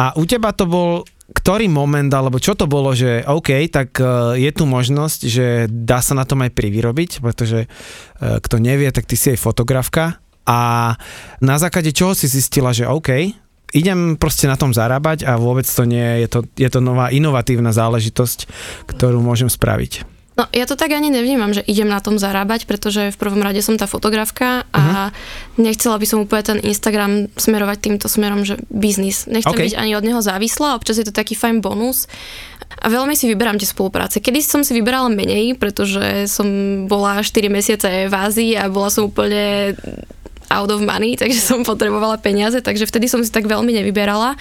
A 0.00 0.16
u 0.16 0.24
teba 0.24 0.56
to 0.56 0.64
bol 0.64 1.04
ktorý 1.32 1.64
moment, 1.72 2.12
alebo 2.12 2.36
čo 2.36 2.52
to 2.52 2.68
bolo, 2.68 2.92
že 2.92 3.24
OK, 3.24 3.56
tak 3.72 3.96
uh, 3.96 4.36
je 4.36 4.52
tu 4.52 4.68
možnosť, 4.68 5.20
že 5.24 5.46
dá 5.64 6.04
sa 6.04 6.12
na 6.12 6.28
tom 6.28 6.44
aj 6.44 6.52
privyrobiť, 6.52 7.24
pretože 7.24 7.64
uh, 7.64 8.36
kto 8.36 8.60
nevie, 8.60 8.92
tak 8.92 9.08
ty 9.08 9.16
si 9.16 9.32
aj 9.32 9.40
fotografka 9.40 10.20
a 10.44 10.92
na 11.40 11.56
základe 11.56 11.94
čoho 11.96 12.12
si 12.12 12.28
zistila, 12.28 12.76
že 12.76 12.84
OK, 12.84 13.32
idem 13.72 14.20
proste 14.20 14.44
na 14.44 14.60
tom 14.60 14.76
zarábať 14.76 15.24
a 15.24 15.40
vôbec 15.40 15.64
to 15.64 15.88
nie 15.88 16.26
je 16.26 16.28
to, 16.28 16.40
je 16.58 16.68
to 16.68 16.84
nová 16.84 17.08
inovatívna 17.08 17.72
záležitosť, 17.72 18.38
ktorú 18.92 19.24
môžem 19.24 19.48
spraviť. 19.48 20.11
No, 20.32 20.48
ja 20.48 20.64
to 20.64 20.80
tak 20.80 20.96
ani 20.96 21.12
nevnímam, 21.12 21.52
že 21.52 21.60
idem 21.68 21.92
na 21.92 22.00
tom 22.00 22.16
zarábať, 22.16 22.64
pretože 22.64 23.12
v 23.12 23.20
prvom 23.20 23.44
rade 23.44 23.60
som 23.60 23.76
tá 23.76 23.84
fotografka 23.84 24.64
a 24.72 25.12
uh-huh. 25.12 25.60
nechcela 25.60 26.00
by 26.00 26.06
som 26.08 26.24
úplne 26.24 26.40
ten 26.40 26.58
Instagram 26.64 27.28
smerovať 27.36 27.78
týmto 27.84 28.08
smerom, 28.08 28.40
že 28.48 28.56
biznis. 28.72 29.28
Nechcem 29.28 29.52
Okay. 29.52 29.68
byť 29.68 29.76
ani 29.76 29.92
od 29.92 30.04
neho 30.08 30.24
závislá, 30.24 30.72
občas 30.72 30.96
je 30.96 31.04
to 31.04 31.12
taký 31.12 31.36
fajn 31.36 31.60
bonus. 31.60 32.08
A 32.80 32.88
veľmi 32.88 33.12
si 33.12 33.28
vyberám 33.28 33.60
tie 33.60 33.68
spolupráce. 33.68 34.24
Kedy 34.24 34.40
som 34.40 34.64
si 34.64 34.72
vyberala 34.72 35.12
menej, 35.12 35.60
pretože 35.60 36.24
som 36.24 36.48
bola 36.88 37.20
4 37.20 37.52
mesiace 37.52 38.08
v 38.08 38.14
Ázii 38.16 38.56
a 38.56 38.72
bola 38.72 38.88
som 38.88 39.12
úplne 39.12 39.76
out 40.52 40.68
of 40.68 40.84
money, 40.84 41.16
takže 41.20 41.40
som 41.40 41.64
potrebovala 41.64 42.20
peniaze, 42.20 42.60
takže 42.60 42.84
vtedy 42.84 43.08
som 43.08 43.24
si 43.24 43.32
tak 43.32 43.48
veľmi 43.48 43.72
nevyberala. 43.72 44.36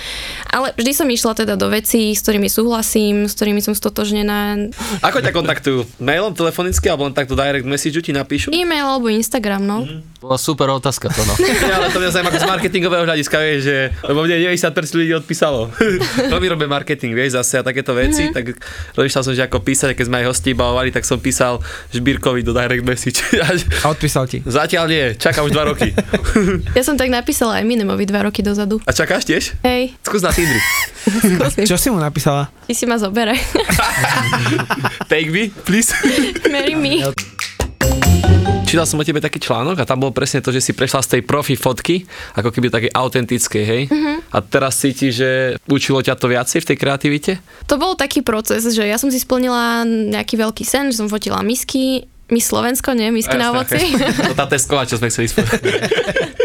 Ale 0.51 0.75
vždy 0.75 0.91
som 0.91 1.07
išla 1.07 1.31
teda 1.31 1.55
do 1.55 1.71
vecí, 1.71 2.11
s 2.11 2.19
ktorými 2.27 2.51
súhlasím, 2.51 3.31
s 3.31 3.33
ktorými 3.39 3.63
som 3.63 3.71
stotožnená. 3.71 4.67
Ako 4.99 5.23
ťa 5.23 5.31
kontaktujú? 5.31 5.87
Mailom, 6.03 6.35
telefonicky, 6.35 6.91
alebo 6.91 7.07
len 7.07 7.15
takto 7.15 7.39
direct 7.39 7.63
message 7.63 8.03
ti 8.03 8.11
napíšu? 8.11 8.51
E-mail 8.51 8.83
alebo 8.99 9.07
Instagram, 9.07 9.63
no. 9.63 9.79
Mhm. 9.87 10.10
Bola 10.21 10.37
super 10.37 10.69
otázka 10.69 11.09
to, 11.09 11.25
no. 11.25 11.33
Ja, 11.65 11.81
ale 11.81 11.89
to 11.89 11.97
mňa 11.97 12.13
zaujíma 12.13 12.29
z 12.31 12.45
marketingového 12.45 13.09
hľadiska, 13.09 13.41
vieš, 13.41 13.59
že, 13.65 13.77
lebo 14.05 14.21
mne 14.21 14.37
90% 14.53 14.61
ľudí 14.93 15.17
odpísalo. 15.17 15.73
Veľmi 16.33 16.47
robím 16.47 16.69
marketing, 16.69 17.11
vieš, 17.11 17.33
zase 17.35 17.57
a 17.57 17.63
takéto 17.63 17.91
veci, 17.91 18.29
Mhm. 18.29 18.31
tak 18.31 18.53
rozmýšľal 18.93 19.23
som, 19.23 19.33
že 19.33 19.41
ako 19.41 19.65
písať, 19.65 19.97
keď 19.97 20.05
sme 20.05 20.21
aj 20.21 20.25
hosti 20.29 20.53
bavovali, 20.53 20.89
tak 20.89 21.03
som 21.03 21.17
písal 21.17 21.57
Žbírkovi 21.89 22.45
do 22.45 22.53
direct 22.53 22.85
message. 22.85 23.25
A 23.81 23.89
odpísal 23.89 24.29
ti. 24.29 24.45
Zatiaľ 24.45 24.85
nie, 24.85 25.05
čakám 25.17 25.41
už 25.41 25.51
dva 25.51 25.65
roky. 25.65 25.89
Ja 26.71 26.85
som 26.85 26.93
tak 26.93 27.09
napísala 27.09 27.57
aj 27.57 27.65
Minemovi 27.65 28.05
dva 28.05 28.21
roky 28.21 28.39
dozadu. 28.39 28.77
A 28.85 28.93
čakáš 28.93 29.25
tiež? 29.25 29.57
Hej, 29.63 29.97
Skús 30.05 30.21
na 30.21 30.29
Tindri. 30.29 30.61
Čo 31.65 31.81
si 31.81 31.89
mu 31.89 31.97
napísala? 31.97 32.53
Ty 32.61 32.73
si 32.73 32.85
ma 32.85 32.95
zobere. 32.95 33.33
Take 35.09 35.27
me, 35.27 35.49
please. 35.65 35.89
Marry 36.45 36.77
me. 36.77 37.01
Čítal 38.71 38.87
som 38.87 39.03
o 39.03 39.03
tebe 39.03 39.19
taký 39.19 39.43
článok 39.43 39.83
a 39.83 39.89
tam 39.89 39.99
bolo 39.99 40.15
presne 40.15 40.39
to, 40.39 40.47
že 40.55 40.63
si 40.63 40.71
prešla 40.71 41.03
z 41.03 41.19
tej 41.19 41.21
profi 41.27 41.59
fotky, 41.59 42.07
ako 42.39 42.55
keby 42.55 42.71
také 42.71 42.87
autentickej, 42.87 43.63
hej? 43.67 43.83
A 44.31 44.39
teraz 44.39 44.79
cítiš, 44.79 45.19
že 45.19 45.29
učilo 45.67 45.99
ťa 45.99 46.15
to 46.15 46.31
viacej 46.31 46.63
v 46.63 46.67
tej 46.71 46.77
kreativite? 46.79 47.31
To 47.67 47.75
bol 47.75 47.99
taký 47.99 48.23
proces, 48.23 48.63
že 48.71 48.87
ja 48.87 48.95
som 48.95 49.11
si 49.11 49.19
splnila 49.19 49.83
nejaký 49.83 50.39
veľký 50.39 50.63
sen, 50.63 50.87
že 50.87 51.03
som 51.03 51.11
fotila 51.11 51.43
misky, 51.43 52.07
Miss 52.31 52.47
Slovensko, 52.47 52.95
nie? 52.95 53.11
Misky 53.11 53.35
na 53.35 53.51
ovoci. 53.51 53.75
To 54.31 54.35
tá 54.39 54.47
tesková, 54.47 54.87
čo 54.87 54.95
sme 54.95 55.11
chceli 55.11 55.27
spomenúť. 55.27 56.39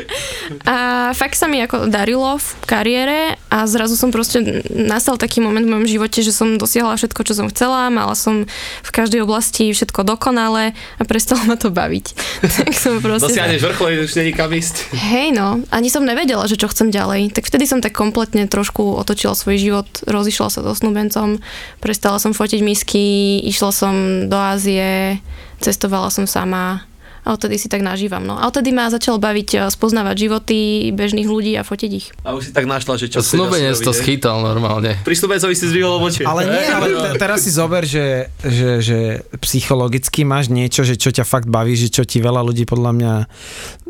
A 0.66 1.10
fakt 1.14 1.38
sa 1.38 1.50
mi 1.50 1.58
ako 1.62 1.90
darilo 1.90 2.38
v 2.38 2.48
kariére 2.66 3.38
a 3.50 3.66
zrazu 3.66 3.98
som 3.98 4.10
proste, 4.14 4.62
nastal 4.70 5.18
taký 5.18 5.42
moment 5.42 5.62
v 5.62 5.70
mojom 5.70 5.86
živote, 5.86 6.22
že 6.22 6.34
som 6.34 6.58
dosiahla 6.58 6.98
všetko, 6.98 7.20
čo 7.22 7.34
som 7.34 7.46
chcela, 7.50 7.90
mala 7.90 8.14
som 8.14 8.46
v 8.82 8.90
každej 8.90 9.26
oblasti 9.26 9.70
všetko 9.70 10.06
dokonale 10.06 10.74
a 10.98 11.02
prestalo 11.02 11.42
ma 11.46 11.58
to 11.58 11.70
baviť. 11.70 12.06
tak 12.66 12.74
som 12.74 12.98
proste... 13.02 13.30
Dosiahneš 13.30 13.62
vrchol, 13.62 14.06
už 14.06 14.18
není 14.18 14.34
kam 14.34 14.50
ísť. 14.50 14.90
Hej 14.94 15.34
no, 15.34 15.62
ani 15.70 15.90
som 15.90 16.06
nevedela, 16.06 16.46
že 16.46 16.58
čo 16.58 16.70
chcem 16.70 16.90
ďalej. 16.90 17.34
Tak 17.34 17.46
vtedy 17.46 17.66
som 17.66 17.82
tak 17.82 17.94
kompletne 17.94 18.46
trošku 18.46 18.98
otočila 18.98 19.34
svoj 19.34 19.58
život, 19.58 19.88
rozišla 20.06 20.48
sa 20.50 20.60
so 20.62 20.74
snúbencom, 20.74 21.42
prestala 21.82 22.22
som 22.22 22.34
fotiť 22.34 22.60
misky, 22.62 23.38
išla 23.46 23.70
som 23.70 23.94
do 24.30 24.38
Ázie, 24.38 25.22
cestovala 25.60 26.12
som 26.12 26.28
sama 26.28 26.84
a 27.26 27.34
odtedy 27.34 27.58
si 27.58 27.66
tak 27.66 27.82
nažívam. 27.82 28.22
No. 28.22 28.38
A 28.38 28.46
odtedy 28.46 28.70
ma 28.70 28.86
začalo 28.86 29.18
baviť 29.18 29.48
eh, 29.58 29.60
spoznávať 29.66 30.14
životy 30.14 30.58
bežných 30.94 31.26
ľudí 31.26 31.58
a 31.58 31.66
fotiť 31.66 31.90
ich. 31.90 32.14
A 32.22 32.38
už 32.38 32.48
si 32.48 32.52
tak 32.54 32.70
našla, 32.70 32.94
že 33.02 33.10
čo 33.10 33.18
asi 33.18 33.34
to 33.82 33.90
schytal 33.90 34.46
normálne. 34.46 34.94
Pri 35.02 35.18
snúbencovi 35.18 35.58
si 35.58 35.66
zdvihol 35.66 35.98
obočie. 35.98 36.22
Ale 36.22 36.46
nie, 36.46 36.64
ale 36.78 36.86
te- 36.94 37.18
teraz 37.18 37.42
si 37.42 37.50
zober, 37.50 37.82
že, 37.82 38.30
že, 38.46 38.78
že 38.78 38.98
psychologicky 39.42 40.22
máš 40.22 40.54
niečo, 40.54 40.86
že 40.86 40.94
čo 40.94 41.10
ťa 41.10 41.26
fakt 41.26 41.50
baví, 41.50 41.74
že 41.74 41.90
čo 41.90 42.06
ti 42.06 42.22
veľa 42.22 42.46
ľudí 42.46 42.62
podľa 42.62 42.92
mňa, 42.94 43.12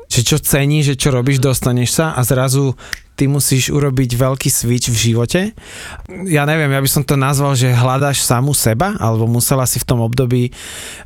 že 0.08 0.20
čo 0.24 0.40
cení, 0.40 0.80
že 0.80 0.96
čo 0.96 1.12
robíš, 1.12 1.44
dostaneš 1.44 1.92
sa 1.92 2.16
a 2.16 2.24
zrazu 2.24 2.72
ty 3.16 3.24
musíš 3.26 3.72
urobiť 3.72 4.12
veľký 4.14 4.52
switch 4.52 4.92
v 4.92 4.96
živote. 5.10 5.40
Ja 6.28 6.44
neviem, 6.44 6.68
ja 6.68 6.84
by 6.84 6.90
som 6.90 7.02
to 7.02 7.16
nazval, 7.16 7.56
že 7.56 7.72
hľadáš 7.72 8.20
samu 8.20 8.52
seba, 8.52 8.92
alebo 9.00 9.24
musela 9.24 9.64
si 9.64 9.80
v 9.80 9.88
tom 9.88 10.04
období 10.04 10.52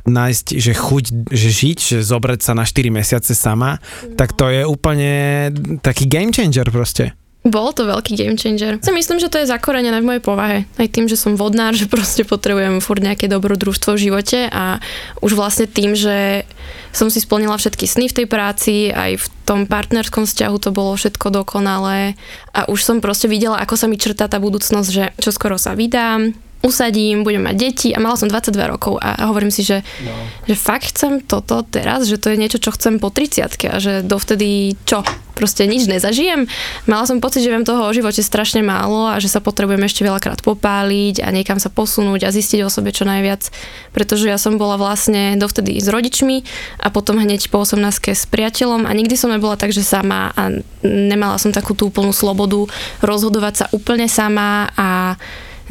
nájsť, 0.03 0.45
že 0.59 0.73
chuť, 0.75 1.03
že 1.31 1.49
žiť, 1.49 1.77
že 1.79 1.97
zobrať 2.03 2.39
sa 2.43 2.51
na 2.51 2.67
4 2.67 2.91
mesiace 2.91 3.31
sama, 3.31 3.79
tak 4.19 4.35
to 4.35 4.51
je 4.51 4.67
úplne 4.67 5.49
taký 5.79 6.05
game 6.11 6.35
changer 6.35 6.67
proste. 6.67 7.15
Bol 7.41 7.73
to 7.73 7.89
veľký 7.89 8.13
game 8.13 8.37
changer. 8.37 8.77
Si 8.85 8.93
myslím, 8.93 9.17
že 9.17 9.25
to 9.25 9.41
je 9.41 9.49
zakorenené 9.49 9.97
v 9.97 10.05
mojej 10.13 10.21
povahe. 10.21 10.69
Aj 10.77 10.85
tým, 10.85 11.09
že 11.09 11.17
som 11.17 11.33
vodnár, 11.33 11.73
že 11.79 11.89
proste 11.89 12.21
potrebujem 12.21 12.77
furt 12.85 13.01
nejaké 13.01 13.25
dobrodružstvo 13.25 13.97
v 13.97 14.03
živote 14.09 14.45
a 14.45 14.77
už 15.25 15.33
vlastne 15.33 15.65
tým, 15.65 15.97
že 15.97 16.45
som 16.93 17.09
si 17.09 17.17
splnila 17.17 17.57
všetky 17.57 17.89
sny 17.89 18.13
v 18.13 18.17
tej 18.21 18.27
práci, 18.29 18.93
aj 18.93 19.17
v 19.17 19.25
tom 19.47 19.59
partnerskom 19.65 20.29
vzťahu 20.29 20.57
to 20.61 20.69
bolo 20.69 20.93
všetko 20.93 21.33
dokonalé 21.33 22.19
a 22.53 22.67
už 22.69 22.83
som 22.83 22.97
proste 23.01 23.25
videla, 23.31 23.57
ako 23.57 23.73
sa 23.79 23.89
mi 23.89 23.97
črtá 23.97 24.27
tá 24.29 24.37
budúcnosť, 24.37 24.89
že 24.91 25.03
čo 25.17 25.31
skoro 25.33 25.55
sa 25.57 25.73
vydám, 25.73 26.35
usadím, 26.61 27.25
budem 27.25 27.41
mať 27.45 27.55
deti 27.57 27.89
a 27.91 27.97
mala 27.97 28.17
som 28.17 28.29
22 28.29 28.53
rokov 28.69 29.01
a 29.01 29.29
hovorím 29.29 29.49
si, 29.49 29.65
že, 29.65 29.81
no. 30.05 30.13
že 30.45 30.53
fakt 30.53 30.93
chcem 30.93 31.21
toto 31.21 31.65
teraz, 31.65 32.05
že 32.05 32.21
to 32.21 32.29
je 32.29 32.37
niečo, 32.37 32.61
čo 32.61 32.73
chcem 32.73 33.01
po 33.01 33.09
30 33.09 33.49
a 33.69 33.75
že 33.81 34.05
dovtedy 34.05 34.77
čo? 34.85 35.01
Proste 35.31 35.65
nič 35.65 35.89
nezažijem. 35.89 36.45
Mala 36.85 37.09
som 37.09 37.17
pocit, 37.17 37.41
že 37.41 37.49
viem 37.49 37.65
toho 37.65 37.89
o 37.89 37.95
živote 37.95 38.21
strašne 38.21 38.61
málo 38.61 39.09
a 39.09 39.17
že 39.17 39.31
sa 39.31 39.41
potrebujem 39.41 39.81
ešte 39.89 40.05
veľakrát 40.05 40.45
popáliť 40.45 41.25
a 41.25 41.33
niekam 41.33 41.57
sa 41.57 41.73
posunúť 41.73 42.29
a 42.29 42.35
zistiť 42.35 42.61
o 42.61 42.69
sebe 42.69 42.93
čo 42.93 43.09
najviac. 43.09 43.49
Pretože 43.89 44.29
ja 44.29 44.37
som 44.37 44.61
bola 44.61 44.77
vlastne 44.77 45.39
dovtedy 45.41 45.81
s 45.81 45.89
rodičmi 45.89 46.45
a 46.83 46.93
potom 46.93 47.17
hneď 47.17 47.49
po 47.49 47.63
18 47.65 47.81
s 48.13 48.29
priateľom 48.29 48.85
a 48.85 48.91
nikdy 48.93 49.17
som 49.17 49.33
nebola 49.33 49.57
tak, 49.57 49.73
že 49.73 49.81
sama 49.81 50.29
a 50.37 50.61
nemala 50.85 51.41
som 51.41 51.49
takú 51.49 51.73
tú 51.73 51.89
úplnú 51.89 52.13
slobodu 52.13 52.69
rozhodovať 53.01 53.53
sa 53.55 53.65
úplne 53.73 54.05
sama 54.05 54.69
a 54.77 55.17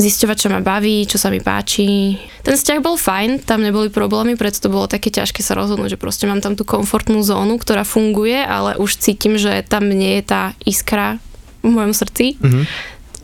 zisťovať, 0.01 0.37
čo 0.37 0.49
ma 0.49 0.65
baví, 0.65 1.05
čo 1.05 1.21
sa 1.21 1.29
mi 1.29 1.45
páči. 1.45 2.17
Ten 2.41 2.57
vzťah 2.57 2.81
bol 2.81 2.97
fajn, 2.97 3.45
tam 3.45 3.61
neboli 3.61 3.93
problémy, 3.93 4.35
preto 4.35 4.65
to 4.65 4.73
bolo 4.73 4.89
také 4.89 5.13
ťažké 5.13 5.45
sa 5.45 5.53
rozhodnúť, 5.55 5.95
že 5.95 6.01
proste 6.01 6.25
mám 6.25 6.41
tam 6.41 6.57
tú 6.57 6.65
komfortnú 6.65 7.21
zónu, 7.21 7.61
ktorá 7.61 7.85
funguje, 7.85 8.41
ale 8.41 8.81
už 8.81 8.97
cítim, 8.97 9.37
že 9.37 9.61
tam 9.69 9.87
nie 9.87 10.19
je 10.19 10.25
tá 10.25 10.43
iskra 10.65 11.21
v 11.61 11.71
mojom 11.71 11.93
srdci. 11.93 12.41
Mhm. 12.41 12.65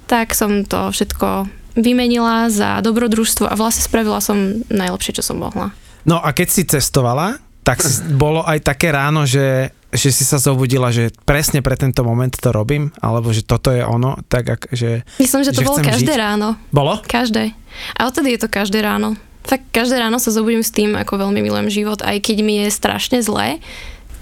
Tak 0.07 0.37
som 0.37 0.63
to 0.63 0.95
všetko 0.95 1.51
vymenila 1.77 2.49
za 2.49 2.81
dobrodružstvo 2.81 3.49
a 3.49 3.59
vlastne 3.59 3.85
spravila 3.85 4.23
som 4.23 4.65
najlepšie, 4.71 5.19
čo 5.19 5.27
som 5.27 5.43
mohla. 5.43 5.75
No 6.07 6.23
a 6.23 6.31
keď 6.31 6.49
si 6.49 6.63
cestovala, 6.65 7.43
tak 7.67 7.83
bolo 8.15 8.47
aj 8.47 8.63
také 8.63 8.95
ráno, 8.95 9.27
že, 9.27 9.75
že 9.97 10.13
si 10.13 10.23
sa 10.23 10.37
zobudila, 10.37 10.93
že 10.93 11.09
presne 11.25 11.65
pre 11.65 11.75
tento 11.75 12.05
moment 12.05 12.31
to 12.31 12.53
robím, 12.53 12.93
alebo 13.01 13.33
že 13.33 13.43
toto 13.43 13.73
je 13.73 13.83
ono, 13.83 14.21
tak 14.29 14.45
ak, 14.47 14.61
že... 14.71 15.03
Myslím, 15.19 15.43
že 15.43 15.57
to 15.57 15.65
Že 15.65 15.69
bolo 15.69 15.79
každé 15.81 16.13
žiť? 16.13 16.21
ráno. 16.21 16.49
Bolo? 16.71 17.01
Každé. 17.03 17.57
A 17.97 18.01
odtedy 18.07 18.37
je 18.37 18.41
to 18.45 18.49
každé 18.49 18.81
ráno. 18.81 19.17
Tak 19.43 19.63
každé 19.71 19.99
ráno 19.99 20.19
sa 20.19 20.31
zobudím 20.31 20.63
s 20.63 20.71
tým, 20.71 20.95
ako 20.95 21.27
veľmi 21.27 21.41
milujem 21.41 21.71
život, 21.71 22.03
aj 22.03 22.19
keď 22.21 22.37
mi 22.43 22.63
je 22.63 22.69
strašne 22.69 23.23
zlé, 23.23 23.59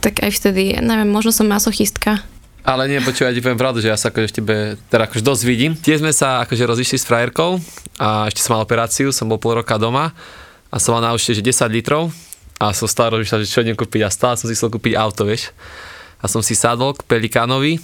tak 0.00 0.20
aj 0.20 0.36
vtedy, 0.36 0.76
neviem, 0.78 1.08
možno 1.08 1.32
som 1.32 1.48
masochistka. 1.48 2.20
Ale 2.64 2.88
nie, 2.88 2.96
počuj, 3.00 3.28
ja 3.28 3.32
ti 3.32 3.44
poviem 3.44 3.60
pravdu, 3.60 3.84
že 3.84 3.92
ja 3.92 3.96
sa 4.00 4.08
akože 4.08 4.28
v 4.32 4.36
tebe 4.40 4.56
teda 4.88 5.04
akože 5.04 5.20
dosť 5.20 5.42
vidím. 5.44 5.72
Tiež 5.76 6.00
sme 6.00 6.12
sa 6.16 6.40
akože 6.44 6.64
rozišli 6.64 6.96
s 6.96 7.04
frajerkou 7.04 7.60
a 8.00 8.28
ešte 8.28 8.40
som 8.40 8.56
mal 8.56 8.64
operáciu, 8.64 9.12
som 9.12 9.28
bol 9.28 9.36
pol 9.36 9.60
roka 9.60 9.76
doma 9.76 10.16
a 10.72 10.76
som 10.80 10.96
mal 10.96 11.04
na 11.04 11.12
účte, 11.12 11.36
že 11.36 11.44
10 11.44 11.60
litrov 11.68 12.08
a 12.60 12.70
som 12.70 12.86
stále 12.86 13.18
rozmýšľal, 13.18 13.42
že 13.42 13.50
čo 13.50 13.62
idem 13.64 13.74
kúpiť 13.78 14.06
a 14.06 14.10
stále 14.10 14.38
som 14.38 14.46
si 14.46 14.54
chcel 14.54 14.70
kúpiť 14.70 14.94
auto, 14.94 15.26
vieš. 15.26 15.50
A 16.22 16.30
som 16.30 16.40
si 16.40 16.56
sadol 16.56 16.94
k 16.96 17.04
Pelikánovi 17.04 17.82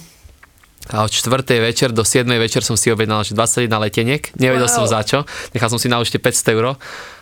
a 0.89 1.05
od 1.05 1.11
4. 1.13 1.45
večer 1.61 1.93
do 1.93 2.01
7. 2.01 2.25
večer 2.41 2.65
som 2.65 2.73
si 2.73 2.89
objednal, 2.89 3.21
že 3.21 3.37
21 3.37 3.69
leteniek, 3.69 4.33
nevedel 4.33 4.65
Wow. 4.65 4.81
som 4.81 4.85
za 4.89 5.05
čo, 5.05 5.29
nechal 5.53 5.69
som 5.69 5.77
si 5.77 5.85
na 5.85 6.01
účte 6.01 6.17
500 6.17 6.57
eur 6.57 6.73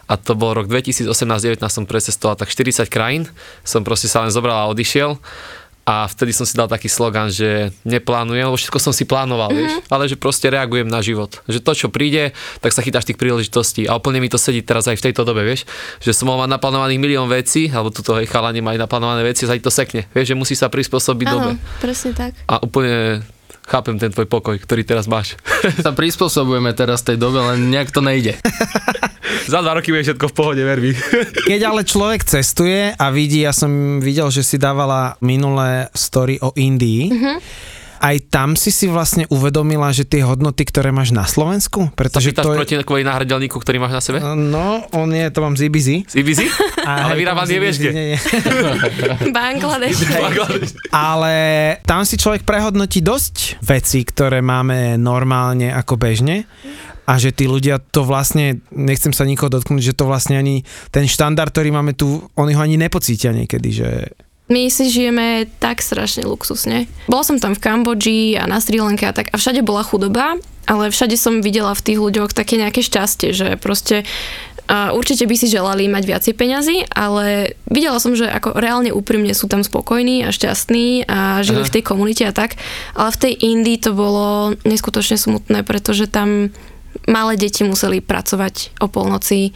a 0.10 0.14
to 0.16 0.34
bol 0.34 0.56
rok 0.56 0.72
2018-19, 0.72 1.60
som 1.68 1.84
precestoval 1.84 2.40
tak 2.40 2.50
40 2.50 2.88
krajín, 2.88 3.28
som 3.68 3.84
proste 3.84 4.08
sa 4.08 4.24
len 4.24 4.32
zobral 4.32 4.56
a 4.56 4.72
odišiel 4.72 5.20
a 5.88 6.06
vtedy 6.06 6.36
som 6.36 6.46
si 6.46 6.54
dal 6.54 6.70
taký 6.70 6.86
slogan, 6.86 7.34
že 7.34 7.74
neplánujem, 7.82 8.46
lebo 8.46 8.58
všetko 8.60 8.78
som 8.78 8.94
si 8.94 9.10
plánoval, 9.10 9.50
mm-hmm. 9.50 9.82
vieš, 9.82 9.90
ale 9.90 10.04
že 10.06 10.18
proste 10.22 10.52
reagujem 10.54 10.86
na 10.86 11.02
život. 11.02 11.42
Že 11.50 11.60
to, 11.66 11.72
čo 11.74 11.88
príde, 11.90 12.38
tak 12.62 12.76
sa 12.76 12.86
chytáš 12.86 13.10
tých 13.10 13.18
príležitostí. 13.18 13.90
A 13.90 13.98
úplne 13.98 14.22
mi 14.22 14.30
to 14.30 14.38
sedí 14.38 14.62
teraz 14.62 14.86
aj 14.86 15.02
v 15.02 15.06
tejto 15.10 15.26
dobe, 15.26 15.42
vieš, 15.42 15.66
že 15.98 16.14
som 16.14 16.30
mal 16.30 16.46
naplánovaných 16.46 17.02
milión 17.02 17.26
vecí, 17.26 17.74
alebo 17.74 17.90
tuto 17.90 18.22
hej, 18.22 18.30
chalani 18.30 18.62
majú 18.62 18.78
naplánované 18.78 19.26
veci, 19.26 19.50
sa 19.50 19.58
to 19.58 19.74
sekne. 19.74 20.06
Vieš, 20.14 20.34
že 20.34 20.36
musí 20.38 20.54
sa 20.54 20.70
prispôsobiť 20.70 21.26
dobe. 21.26 21.52
Áno, 21.58 21.82
presne 21.82 22.14
tak. 22.14 22.38
A 22.46 22.62
úplne 22.62 23.26
chápem 23.70 23.98
ten 23.98 24.14
tvoj 24.14 24.26
pokoj, 24.30 24.58
ktorý 24.62 24.82
teraz 24.86 25.06
máš. 25.10 25.38
Sa 25.86 25.94
prispôsobujeme 25.94 26.74
teraz 26.78 27.02
tej 27.02 27.18
dobe, 27.18 27.42
len 27.42 27.70
nejak 27.70 27.90
to 27.90 28.02
nejde. 28.02 28.38
Za 29.46 29.60
dva 29.60 29.74
roky 29.74 29.90
bude 29.90 30.04
všetko 30.04 30.26
v 30.26 30.34
pohode, 30.34 30.62
ver 30.62 30.80
mi. 30.80 30.92
Keď 31.46 31.62
ale 31.64 31.82
človek 31.82 32.22
cestuje 32.22 32.92
a 32.92 33.06
vidí, 33.10 33.42
ja 33.42 33.52
som 33.52 33.70
videl, 33.98 34.28
že 34.28 34.42
si 34.42 34.56
dávala 34.56 35.16
minulé 35.20 35.88
story 35.92 36.38
o 36.38 36.52
Indii, 36.52 37.10
Mhm. 37.10 37.34
aj 38.00 38.32
tam 38.32 38.56
si 38.56 38.72
si 38.72 38.88
vlastne 38.88 39.28
uvedomila, 39.28 39.92
že 39.92 40.04
tie 40.04 40.24
hodnoty, 40.24 40.64
ktoré 40.64 40.88
máš 40.90 41.12
na 41.12 41.28
Slovensku, 41.28 41.92
pretože 41.94 42.32
to 42.32 42.56
je... 42.56 42.58
proti 42.58 42.74
kvôli 42.80 43.04
náhradelníku, 43.04 43.60
ktorý 43.60 43.76
máš 43.78 43.92
na 43.92 44.02
sebe? 44.02 44.18
No, 44.24 44.88
on 44.94 45.12
je, 45.12 45.28
to 45.28 45.40
mám 45.40 45.54
z 45.54 45.68
Ibizy. 45.68 46.08
Z 46.08 46.16
Ibizy? 46.16 46.48
Ale 46.88 47.14
vyrábaný 47.14 47.60
nevieš 47.60 47.76
kde. 47.78 47.92
Nie, 47.92 48.06
nie. 48.08 48.20
Bangladeš. 49.36 50.00
Ale 50.90 51.34
tam 51.84 52.08
si 52.08 52.16
človek 52.16 52.44
prehodnotí 52.44 53.00
dosť 53.00 53.60
vecí, 53.60 54.02
ktoré 54.02 54.40
máme 54.40 54.96
normálne 54.96 55.68
ako 55.70 56.00
bežne 56.00 56.48
a 57.10 57.18
že 57.18 57.34
tí 57.34 57.50
ľudia 57.50 57.82
to 57.82 58.06
vlastne, 58.06 58.62
nechcem 58.70 59.10
sa 59.10 59.26
nikoho 59.26 59.50
dotknúť, 59.50 59.82
že 59.82 59.98
to 59.98 60.06
vlastne 60.06 60.38
ani 60.38 60.62
ten 60.94 61.10
štandard, 61.10 61.50
ktorý 61.50 61.74
máme 61.74 61.98
tu, 61.98 62.22
oni 62.38 62.54
ho 62.54 62.62
ani 62.62 62.78
nepocítia 62.78 63.34
niekedy, 63.34 63.70
že 63.74 63.90
My 64.50 64.70
si 64.70 64.90
žijeme 64.90 65.50
tak 65.58 65.82
strašne 65.82 66.26
luxusne. 66.26 66.86
Bola 67.10 67.26
som 67.26 67.42
tam 67.42 67.58
v 67.58 67.62
Kambodži 67.62 68.38
a 68.38 68.46
na 68.46 68.62
Sri 68.62 68.78
Lanke 68.78 69.10
a 69.10 69.14
tak 69.14 69.34
a 69.34 69.38
všade 69.38 69.66
bola 69.66 69.82
chudoba, 69.82 70.38
ale 70.70 70.94
všade 70.94 71.18
som 71.18 71.42
videla 71.42 71.74
v 71.74 71.86
tých 71.86 72.00
ľuďoch 72.02 72.34
také 72.34 72.62
nejaké 72.62 72.86
šťastie, 72.86 73.34
že 73.34 73.48
proste 73.58 74.06
A 74.70 74.94
určite 74.94 75.26
by 75.26 75.34
si 75.34 75.50
želali 75.50 75.90
mať 75.90 76.04
viacej 76.06 76.34
peňazí, 76.38 76.78
ale 76.94 77.58
videla 77.66 77.98
som, 77.98 78.14
že 78.14 78.30
ako 78.30 78.54
reálne 78.54 78.94
úprimne 78.94 79.34
sú 79.34 79.50
tam 79.50 79.66
spokojní 79.66 80.26
a 80.26 80.30
šťastní 80.30 81.10
a 81.10 81.42
žijú 81.42 81.66
Aha. 81.66 81.70
v 81.70 81.74
tej 81.74 81.84
komunite 81.90 82.24
a 82.30 82.34
tak. 82.38 82.54
Ale 82.94 83.10
v 83.10 83.18
tej 83.18 83.34
Indii 83.50 83.82
to 83.82 83.98
bolo 83.98 84.54
neskutočne 84.70 85.18
smutné, 85.18 85.66
pretože 85.66 86.06
tam 86.06 86.54
malé 87.10 87.36
deti 87.36 87.66
museli 87.66 88.00
pracovať 88.00 88.80
o 88.80 88.88
polnoci, 88.88 89.52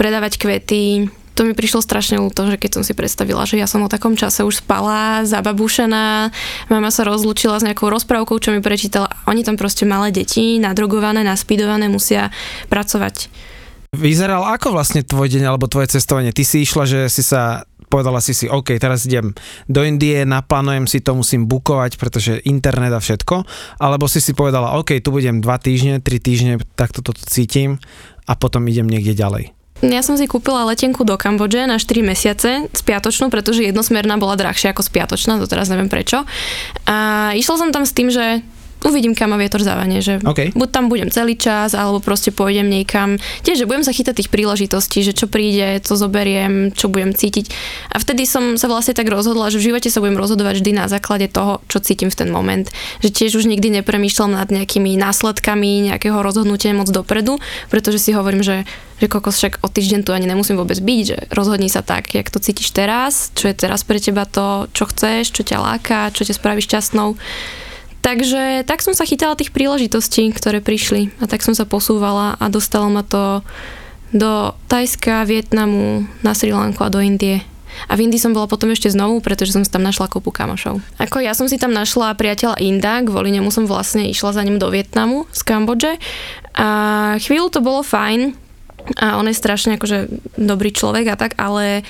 predávať 0.00 0.40
kvety. 0.40 1.08
To 1.36 1.44
mi 1.44 1.52
prišlo 1.52 1.84
strašne 1.84 2.16
ľúto, 2.16 2.48
že 2.48 2.56
keď 2.56 2.80
som 2.80 2.82
si 2.84 2.96
predstavila, 2.96 3.44
že 3.44 3.60
ja 3.60 3.68
som 3.68 3.84
o 3.84 3.92
takom 3.92 4.16
čase 4.16 4.40
už 4.40 4.64
spala, 4.64 5.20
zababušená, 5.28 6.32
mama 6.72 6.88
sa 6.88 7.04
rozlúčila 7.04 7.60
s 7.60 7.66
nejakou 7.68 7.92
rozprávkou, 7.92 8.40
čo 8.40 8.56
mi 8.56 8.64
prečítala. 8.64 9.12
Oni 9.28 9.44
tam 9.44 9.60
proste 9.60 9.84
malé 9.84 10.16
deti, 10.16 10.56
nadrogované, 10.56 11.20
naspidované, 11.20 11.92
musia 11.92 12.32
pracovať. 12.72 13.28
Vyzeral 13.92 14.44
ako 14.44 14.76
vlastne 14.76 15.04
tvoj 15.04 15.28
deň 15.28 15.44
alebo 15.48 15.68
tvoje 15.68 15.92
cestovanie? 15.92 16.32
Ty 16.32 16.44
si 16.44 16.64
išla, 16.64 16.84
že 16.88 17.00
si 17.12 17.20
sa 17.20 17.68
povedala 17.86 18.18
si 18.20 18.34
si, 18.34 18.50
OK, 18.50 18.76
teraz 18.76 19.06
idem 19.06 19.32
do 19.70 19.86
Indie, 19.86 20.26
naplánujem 20.26 20.86
si 20.90 20.98
to, 21.00 21.14
musím 21.14 21.46
bukovať, 21.46 21.96
pretože 21.96 22.42
internet 22.44 22.92
a 22.92 23.00
všetko, 23.00 23.46
alebo 23.78 24.10
si 24.10 24.18
si 24.20 24.34
povedala, 24.34 24.78
OK, 24.78 24.98
tu 25.00 25.14
budem 25.14 25.38
dva 25.40 25.56
týždne, 25.56 26.02
tri 26.02 26.18
týždne, 26.18 26.60
takto 26.74 27.00
toto 27.00 27.22
cítim 27.24 27.78
a 28.26 28.34
potom 28.34 28.66
idem 28.66 28.90
niekde 28.90 29.14
ďalej. 29.14 29.56
Ja 29.84 30.00
som 30.00 30.16
si 30.16 30.24
kúpila 30.24 30.64
letenku 30.64 31.04
do 31.04 31.20
Kambodže 31.20 31.68
na 31.68 31.76
4 31.76 32.00
mesiace 32.00 32.64
spiatočnú, 32.72 33.28
pretože 33.28 33.60
jednosmerná 33.60 34.16
bola 34.16 34.32
drahšia 34.32 34.72
ako 34.72 34.80
spiatočná, 34.80 35.36
to 35.36 35.44
teraz 35.44 35.68
neviem 35.68 35.92
prečo. 35.92 36.24
A 36.88 37.30
išla 37.36 37.60
som 37.60 37.68
tam 37.76 37.84
s 37.84 37.92
tým, 37.92 38.08
že 38.08 38.40
uvidím, 38.86 39.12
kam 39.12 39.34
ma 39.34 39.38
vietor 39.38 39.60
zavane, 39.60 39.98
že 39.98 40.22
OK. 40.22 40.54
buď 40.54 40.68
tam 40.70 40.86
budem 40.86 41.10
celý 41.10 41.34
čas, 41.34 41.74
alebo 41.74 41.98
proste 41.98 42.30
pôjdem 42.30 42.70
niekam. 42.70 43.18
Tiež, 43.42 43.62
že 43.62 43.68
budem 43.68 43.82
sa 43.82 43.90
chytať 43.90 44.22
tých 44.22 44.32
príležitostí, 44.32 45.02
že 45.02 45.12
čo 45.12 45.26
príde, 45.26 45.82
co 45.82 45.92
zoberiem, 45.98 46.70
čo 46.72 46.86
budem 46.86 47.12
cítiť. 47.12 47.50
A 47.92 47.98
vtedy 47.98 48.24
som 48.24 48.54
sa 48.54 48.70
vlastne 48.70 48.94
tak 48.94 49.10
rozhodla, 49.10 49.50
že 49.50 49.58
v 49.58 49.74
živote 49.74 49.90
sa 49.90 49.98
budem 49.98 50.16
rozhodovať 50.16 50.62
vždy 50.62 50.72
na 50.72 50.86
základe 50.86 51.26
toho, 51.26 51.60
čo 51.66 51.82
cítim 51.82 52.08
v 52.08 52.18
ten 52.22 52.30
moment. 52.30 52.70
Že 53.02 53.10
tiež 53.12 53.32
už 53.42 53.50
nikdy 53.50 53.82
nepremýšľam 53.82 54.38
nad 54.38 54.48
nejakými 54.48 54.94
následkami 54.96 55.90
nejakého 55.92 56.22
rozhodnutia 56.22 56.72
moc 56.72 56.88
dopredu, 56.88 57.42
pretože 57.68 57.98
si 58.00 58.14
hovorím, 58.14 58.46
že 58.46 58.62
že 58.96 59.12
kokos 59.12 59.36
však 59.36 59.60
o 59.60 59.68
týždeň 59.68 60.08
tu 60.08 60.16
ani 60.16 60.24
nemusím 60.24 60.56
vôbec 60.56 60.80
byť, 60.80 61.00
že 61.04 61.18
rozhodni 61.28 61.68
sa 61.68 61.84
tak, 61.84 62.16
jak 62.16 62.32
to 62.32 62.40
cítiš 62.40 62.72
teraz, 62.72 63.28
čo 63.36 63.52
je 63.52 63.54
teraz 63.56 63.84
pre 63.84 64.00
teba 64.00 64.24
to, 64.24 64.72
čo 64.72 64.88
chceš, 64.88 65.36
čo 65.36 65.44
ťa 65.44 65.58
láka, 65.60 66.08
čo 66.16 66.24
ťa 66.24 66.32
spraví 66.32 66.64
šťastnou. 66.64 67.12
Takže 68.06 68.62
tak 68.62 68.86
som 68.86 68.94
sa 68.94 69.02
chytala 69.02 69.34
tých 69.34 69.50
príležitostí, 69.50 70.30
ktoré 70.30 70.62
prišli 70.62 71.10
a 71.18 71.26
tak 71.26 71.42
som 71.42 71.58
sa 71.58 71.66
posúvala 71.66 72.38
a 72.38 72.46
dostalo 72.46 72.86
ma 72.86 73.02
to 73.02 73.42
do 74.14 74.54
Tajska, 74.70 75.26
Vietnamu, 75.26 76.06
na 76.22 76.30
Sri 76.30 76.54
Lanku 76.54 76.86
a 76.86 76.92
do 76.94 77.02
Indie. 77.02 77.42
A 77.90 77.98
v 77.98 78.06
Indii 78.06 78.22
som 78.22 78.30
bola 78.30 78.46
potom 78.46 78.70
ešte 78.70 78.94
znovu, 78.94 79.18
pretože 79.18 79.50
som 79.50 79.66
si 79.66 79.68
tam 79.74 79.82
našla 79.82 80.06
kopu 80.06 80.30
kamošov. 80.30 80.78
Ako 81.02 81.18
ja 81.18 81.34
som 81.34 81.50
si 81.50 81.58
tam 81.58 81.74
našla 81.74 82.14
priateľa 82.14 82.62
Inda, 82.62 83.02
kvôli 83.02 83.34
nemu 83.34 83.50
som 83.50 83.66
vlastne 83.66 84.06
išla 84.06 84.38
za 84.38 84.46
ním 84.46 84.62
do 84.62 84.70
Vietnamu 84.70 85.26
z 85.34 85.42
Kambodže. 85.42 85.98
A 86.54 86.68
chvíľu 87.18 87.50
to 87.50 87.58
bolo 87.58 87.82
fajn, 87.82 88.38
a 89.02 89.18
on 89.18 89.26
je 89.26 89.34
strašne 89.34 89.74
akože 89.74 90.06
dobrý 90.38 90.70
človek 90.70 91.10
a 91.10 91.18
tak, 91.18 91.34
ale 91.42 91.82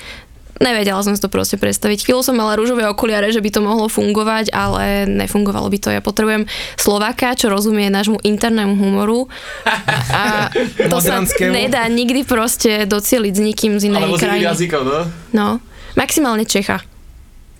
nevedela 0.59 1.01
som 1.05 1.13
si 1.13 1.21
to 1.21 1.29
proste 1.31 1.57
predstaviť. 1.61 2.07
Chvíľu 2.07 2.21
som 2.25 2.35
mala 2.35 2.57
rúžové 2.57 2.85
okuliare, 2.89 3.29
že 3.31 3.41
by 3.41 3.49
to 3.53 3.61
mohlo 3.61 3.87
fungovať, 3.87 4.51
ale 4.51 5.05
nefungovalo 5.07 5.67
by 5.69 5.77
to. 5.79 5.89
Ja 5.93 6.01
potrebujem 6.01 6.49
Slováka, 6.75 7.37
čo 7.37 7.47
rozumie 7.47 7.87
nášmu 7.93 8.21
internému 8.21 8.75
humoru. 8.75 9.29
A 10.11 10.49
to 10.91 10.97
sa 10.99 11.21
nedá 11.47 11.85
nikdy 11.87 12.25
proste 12.25 12.89
docieliť 12.89 13.33
s 13.33 13.41
nikým 13.41 13.73
z 13.77 13.93
inej 13.93 14.17
krajiny. 14.17 14.45
jazykov, 14.47 14.81
no? 14.83 14.99
No, 15.31 15.47
maximálne 15.93 16.43
Čecha. 16.43 16.96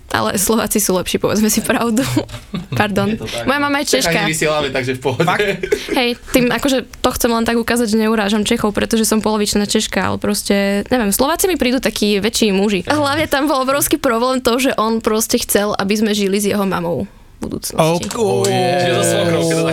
Ale 0.08 0.40
Slováci 0.40 0.80
sú 0.80 0.96
lepší, 0.96 1.20
povedzme 1.20 1.52
si 1.52 1.60
pravdu. 1.60 2.00
Pardon. 2.80 3.12
Moja 3.44 3.60
mama 3.60 3.84
je 3.84 3.98
Češka. 3.98 4.24
vysielame, 4.24 4.72
takže 4.72 4.96
v 4.96 5.00
pohode. 5.04 5.60
Hej, 5.92 6.16
tým 6.32 6.48
akože 6.48 6.88
to 7.04 7.08
chcem 7.12 7.28
len 7.28 7.44
tak 7.44 7.60
ukázať, 7.60 7.92
že 7.92 8.00
neurážam 8.00 8.40
Čechov, 8.40 8.72
pretože 8.72 9.04
som 9.04 9.20
polovičná 9.20 9.68
Češka, 9.68 10.08
ale 10.08 10.16
proste, 10.16 10.88
neviem, 10.88 11.12
Slováci 11.12 11.44
mi 11.44 11.60
prídu 11.60 11.76
takí 11.76 12.24
väčší 12.24 12.56
muži. 12.56 12.88
A 12.88 12.96
hlavne 12.96 13.28
tam 13.28 13.44
bol 13.44 13.60
obrovský 13.60 14.00
problém 14.00 14.40
to, 14.40 14.56
že 14.56 14.72
on 14.80 15.04
proste 15.04 15.36
chcel, 15.44 15.76
aby 15.76 15.92
sme 15.92 16.16
žili 16.16 16.40
s 16.40 16.48
jeho 16.48 16.64
mamou 16.64 17.04
budúcnosti. 17.38 17.78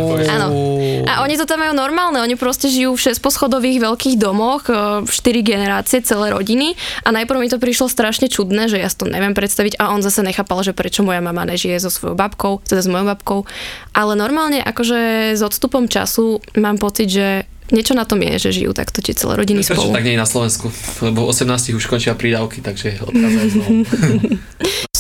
Povieš. 0.06 0.30
Áno. 0.30 0.48
A 1.06 1.22
oni 1.26 1.36
to 1.38 1.46
tam 1.46 1.62
majú 1.62 1.74
normálne, 1.74 2.22
oni 2.22 2.38
proste 2.38 2.70
žijú 2.70 2.94
v 2.98 3.04
šesposchodových 3.10 3.82
veľkých 3.82 4.16
domoch, 4.22 4.70
e, 4.70 5.06
v 5.06 5.10
štyri 5.10 5.42
generácie, 5.42 6.02
celé 6.02 6.34
rodiny 6.34 6.78
a 7.06 7.10
najprv 7.14 7.38
mi 7.42 7.50
to 7.50 7.58
prišlo 7.62 7.90
strašne 7.90 8.30
čudné, 8.30 8.70
že 8.70 8.82
ja 8.82 8.90
si 8.90 8.98
to 8.98 9.10
neviem 9.10 9.34
predstaviť 9.34 9.78
a 9.82 9.94
on 9.94 10.06
zase 10.06 10.22
nechápal, 10.22 10.62
že 10.62 10.78
prečo 10.78 11.02
moja 11.02 11.22
mama 11.22 11.46
nežije 11.46 11.82
so 11.82 11.90
svojou 11.90 12.18
babkou, 12.18 12.62
teda 12.66 12.82
s 12.86 12.90
mojou 12.90 13.06
babkou. 13.18 13.40
Ale 13.94 14.14
normálne 14.14 14.62
akože 14.62 15.34
s 15.38 15.42
odstupom 15.42 15.90
času 15.90 16.42
mám 16.58 16.78
pocit, 16.78 17.10
že 17.10 17.28
niečo 17.74 17.98
na 17.98 18.06
tom 18.06 18.22
je, 18.22 18.38
že 18.38 18.50
žijú 18.62 18.72
takto 18.76 19.02
tie 19.02 19.18
celé 19.18 19.34
rodiny 19.40 19.66
Prečo 19.66 19.82
spolu. 19.82 19.96
tak 19.96 20.06
nie 20.06 20.14
je 20.18 20.22
na 20.22 20.30
Slovensku? 20.30 20.70
Lebo 21.02 21.26
18 21.30 21.74
už 21.74 21.86
končia 21.90 22.14
prídavky, 22.14 22.62
takže. 22.62 23.00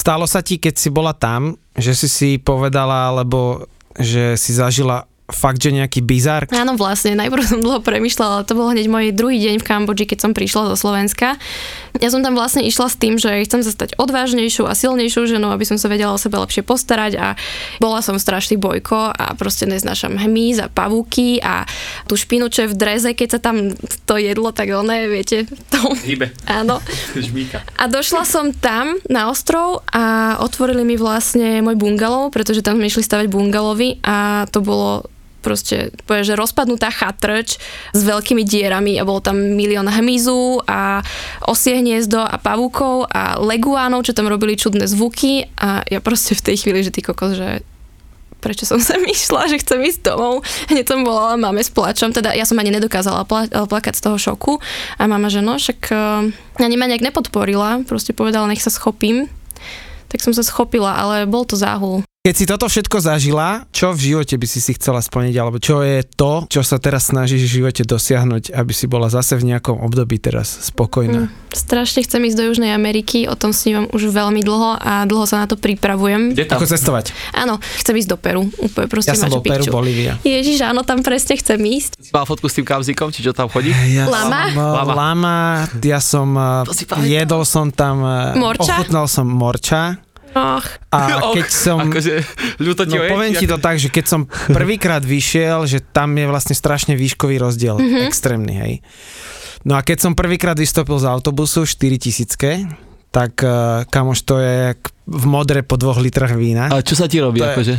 Stalo 0.05 0.29
sa 0.29 0.41
ti, 0.45 0.61
keď 0.61 0.75
si 0.77 0.89
bola 0.93 1.13
tam, 1.13 1.57
že 1.77 1.97
si 1.97 2.07
si 2.09 2.29
povedala, 2.37 3.09
alebo 3.09 3.65
že 3.97 4.37
si 4.37 4.53
zažila 4.53 5.09
fakt, 5.25 5.57
že 5.57 5.73
nejaký 5.73 6.05
bizár? 6.05 6.45
Áno, 6.53 6.77
vlastne, 6.77 7.17
najprv 7.17 7.41
som 7.41 7.57
dlho 7.57 7.81
premyšľala, 7.81 8.41
ale 8.41 8.47
to 8.47 8.53
bol 8.53 8.69
hneď 8.69 8.85
môj 8.85 9.09
druhý 9.09 9.41
deň 9.41 9.57
v 9.57 9.65
Kambodži, 9.65 10.05
keď 10.05 10.19
som 10.21 10.31
prišla 10.37 10.69
do 10.69 10.77
Slovenska. 10.77 11.41
Ja 11.97 12.13
som 12.13 12.21
tam 12.21 12.37
vlastne 12.37 12.61
išla 12.61 12.91
s 12.91 12.99
tým, 12.99 13.17
že 13.17 13.41
chcem 13.47 13.65
sa 13.65 13.71
stať 13.73 13.97
odvážnejšou 13.97 14.69
a 14.69 14.77
silnejšou 14.77 15.25
ženou, 15.25 15.49
aby 15.49 15.65
som 15.65 15.81
sa 15.81 15.89
vedela 15.89 16.13
o 16.13 16.21
sebe 16.21 16.37
lepšie 16.37 16.61
postarať 16.61 17.17
a 17.17 17.27
bola 17.81 18.05
som 18.05 18.21
strašný 18.21 18.59
bojko 18.61 19.15
a 19.15 19.33
proste 19.33 19.65
neznášam 19.65 20.13
hmyz 20.13 20.61
a 20.61 20.67
pavúky 20.69 21.41
a 21.41 21.65
tú 22.05 22.13
špinu, 22.19 22.51
čo 22.53 22.67
je 22.67 22.71
v 22.75 22.77
dreze, 22.77 23.09
keď 23.17 23.27
sa 23.33 23.39
tam 23.41 23.73
to 24.05 24.15
jedlo, 24.21 24.53
tak 24.53 24.69
ono 24.69 24.93
viete, 25.09 25.49
to... 25.73 25.79
Hýbe. 26.05 26.29
Áno. 26.45 26.77
A 27.81 27.87
došla 27.87 28.23
som 28.27 28.51
tam 28.53 28.97
na 29.09 29.29
ostrov 29.29 29.83
a 29.91 30.35
otvorili 30.41 30.83
mi 30.83 30.95
vlastne 30.95 31.61
môj 31.61 31.77
bungalov, 31.77 32.31
pretože 32.31 32.63
tam 32.65 32.77
sme 32.77 32.89
išli 32.89 33.03
stavať 33.05 33.27
bungalovy 33.31 33.99
a 34.01 34.47
to 34.49 34.61
bolo 34.61 35.05
proste, 35.45 35.93
povie, 36.09 36.25
že 36.25 36.33
rozpadnutá 36.33 36.89
chatrč 36.89 37.61
s 37.93 38.01
veľkými 38.01 38.41
dierami 38.41 38.97
a 38.97 39.05
bolo 39.05 39.21
tam 39.21 39.37
milión 39.37 39.85
hmyzu 39.85 40.65
a 40.65 41.05
osie 41.45 41.77
hniezdo 41.77 42.25
a 42.25 42.41
pavúkov 42.41 43.05
a 43.13 43.37
leguánov, 43.37 44.01
čo 44.01 44.17
tam 44.17 44.25
robili 44.25 44.57
čudné 44.57 44.89
zvuky 44.89 45.45
a 45.61 45.85
ja 45.85 46.01
proste 46.01 46.33
v 46.33 46.41
tej 46.41 46.65
chvíli, 46.65 46.81
že 46.81 46.89
ty 46.89 47.05
kokos, 47.05 47.37
že 47.37 47.61
prečo 48.45 48.69
som 48.69 48.77
sem 48.77 49.01
išla, 49.01 49.49
že 49.49 49.57
chcem 49.61 49.81
ísť 49.81 50.13
domov. 50.13 50.45
Hneď 50.69 50.85
som 50.85 51.01
volala 51.01 51.33
máme 51.33 51.65
s 51.65 51.73
plačom, 51.73 52.13
teda 52.13 52.33
ja 52.37 52.45
som 52.45 52.61
ani 52.61 52.69
nedokázala 52.69 53.25
pla- 53.25 53.49
plakať 53.49 53.97
z 53.97 54.01
toho 54.05 54.17
šoku 54.21 54.53
a 55.01 55.09
mama, 55.09 55.33
že 55.33 55.41
no, 55.41 55.57
však 55.57 55.79
uh, 55.89 56.29
ani 56.61 56.77
ma 56.77 56.85
nejak 56.85 57.01
nepodporila, 57.01 57.81
proste 57.89 58.13
povedala, 58.13 58.45
nech 58.45 58.61
sa 58.61 58.69
schopím. 58.69 59.25
Tak 60.13 60.21
som 60.21 60.37
sa 60.37 60.45
schopila, 60.45 60.93
ale 60.93 61.25
bol 61.25 61.41
to 61.49 61.57
záhul. 61.57 62.05
Keď 62.25 62.33
si 62.33 62.49
toto 62.49 62.65
všetko 62.65 63.05
zažila, 63.05 63.69
čo 63.69 63.93
v 63.93 64.17
živote 64.17 64.33
by 64.33 64.49
si 64.49 64.57
si 64.57 64.73
chcela 64.73 64.97
splniť, 64.97 65.37
alebo 65.37 65.61
čo 65.61 65.85
je 65.85 66.01
to, 66.01 66.49
čo 66.49 66.65
sa 66.65 66.81
teraz 66.81 67.13
snažíš 67.13 67.45
v 67.45 67.61
živote 67.61 67.85
dosiahnuť, 67.85 68.49
aby 68.49 68.73
si 68.73 68.89
bola 68.89 69.13
zase 69.13 69.37
v 69.37 69.53
nejakom 69.53 69.77
období 69.77 70.17
teraz 70.17 70.73
spokojná? 70.73 71.29
Mm, 71.29 71.53
strašne 71.53 72.01
chcem 72.01 72.25
ísť 72.25 72.37
do 72.41 72.49
Južnej 72.49 72.73
Ameriky, 72.73 73.29
o 73.29 73.37
tom 73.37 73.53
snívam 73.53 73.85
už 73.93 74.09
veľmi 74.09 74.41
dlho 74.41 74.73
a 74.73 75.05
dlho 75.05 75.21
sa 75.29 75.45
na 75.45 75.45
to 75.45 75.53
pripravujem. 75.53 76.33
Kde 76.33 76.49
tam? 76.49 76.57
Ako 76.57 76.65
cestovať? 76.65 77.13
Áno, 77.29 77.61
chcem 77.61 77.93
ísť 77.93 78.09
do 78.09 78.17
Peru, 78.17 78.49
úplne 78.57 78.89
proste 78.89 79.13
Ja 79.13 79.21
som 79.21 79.29
bol 79.29 79.45
Peru. 79.45 79.61
Bolívia. 79.69 80.17
Ježiš, 80.25 80.65
áno, 80.65 80.81
tam 80.81 81.05
presne 81.05 81.37
chcem 81.37 81.61
ísť. 81.61 82.01
Si 82.01 82.09
mal 82.09 82.25
fotku 82.25 82.49
s 82.49 82.57
tým 82.57 82.65
kamzikom, 82.65 83.13
či 83.13 83.21
čo 83.21 83.37
tam 83.37 83.53
chodí? 83.53 83.69
Ja 83.69 84.09
Lama? 84.09 84.49
som 84.49 84.57
Lama. 84.57 84.93
lama, 84.97 85.37
ja 85.77 86.01
som, 86.01 86.33
pamätám. 86.33 87.05
jedol 87.05 87.45
som 87.45 87.69
tam, 87.69 88.01
uh, 88.01 88.33
Morča? 88.33 88.81
ochutnal 88.81 89.05
som 89.05 89.29
morča 89.29 90.01
Och, 90.35 90.67
a 90.91 90.99
keď 91.39 91.47
som... 91.47 91.79
Akože, 91.87 92.19
ľúto 92.59 92.83
ti 92.83 92.99
No 92.99 93.07
je, 93.07 93.09
poviem 93.09 93.33
ti 93.33 93.47
to 93.47 93.55
tak, 93.55 93.79
že 93.79 93.87
keď 93.87 94.05
som 94.05 94.21
prvýkrát 94.51 94.99
vyšiel, 94.99 95.63
že 95.63 95.79
tam 95.79 96.11
je 96.19 96.27
vlastne 96.27 96.51
strašne 96.51 96.99
výškový 96.99 97.39
rozdiel, 97.39 97.79
mm-hmm. 97.79 98.03
extrémny, 98.03 98.53
hej. 98.59 98.73
No 99.63 99.79
a 99.79 99.81
keď 99.81 100.03
som 100.03 100.11
prvýkrát 100.13 100.59
vystúpil 100.59 100.99
z 100.99 101.07
autobusu 101.07 101.63
4000 101.63 102.85
tak 103.15 103.39
uh, 103.47 103.87
kamoš 103.87 104.27
to 104.27 104.43
je 104.43 104.75
jak 104.75 104.79
v 105.07 105.25
modre 105.25 105.63
po 105.63 105.79
dvoch 105.79 106.03
litrach 106.03 106.35
vína. 106.35 106.67
A 106.67 106.83
čo 106.83 106.99
sa 106.99 107.07
ti 107.07 107.23
robí, 107.23 107.39
To 107.39 107.47
je- 107.47 107.55
akože? 107.55 107.75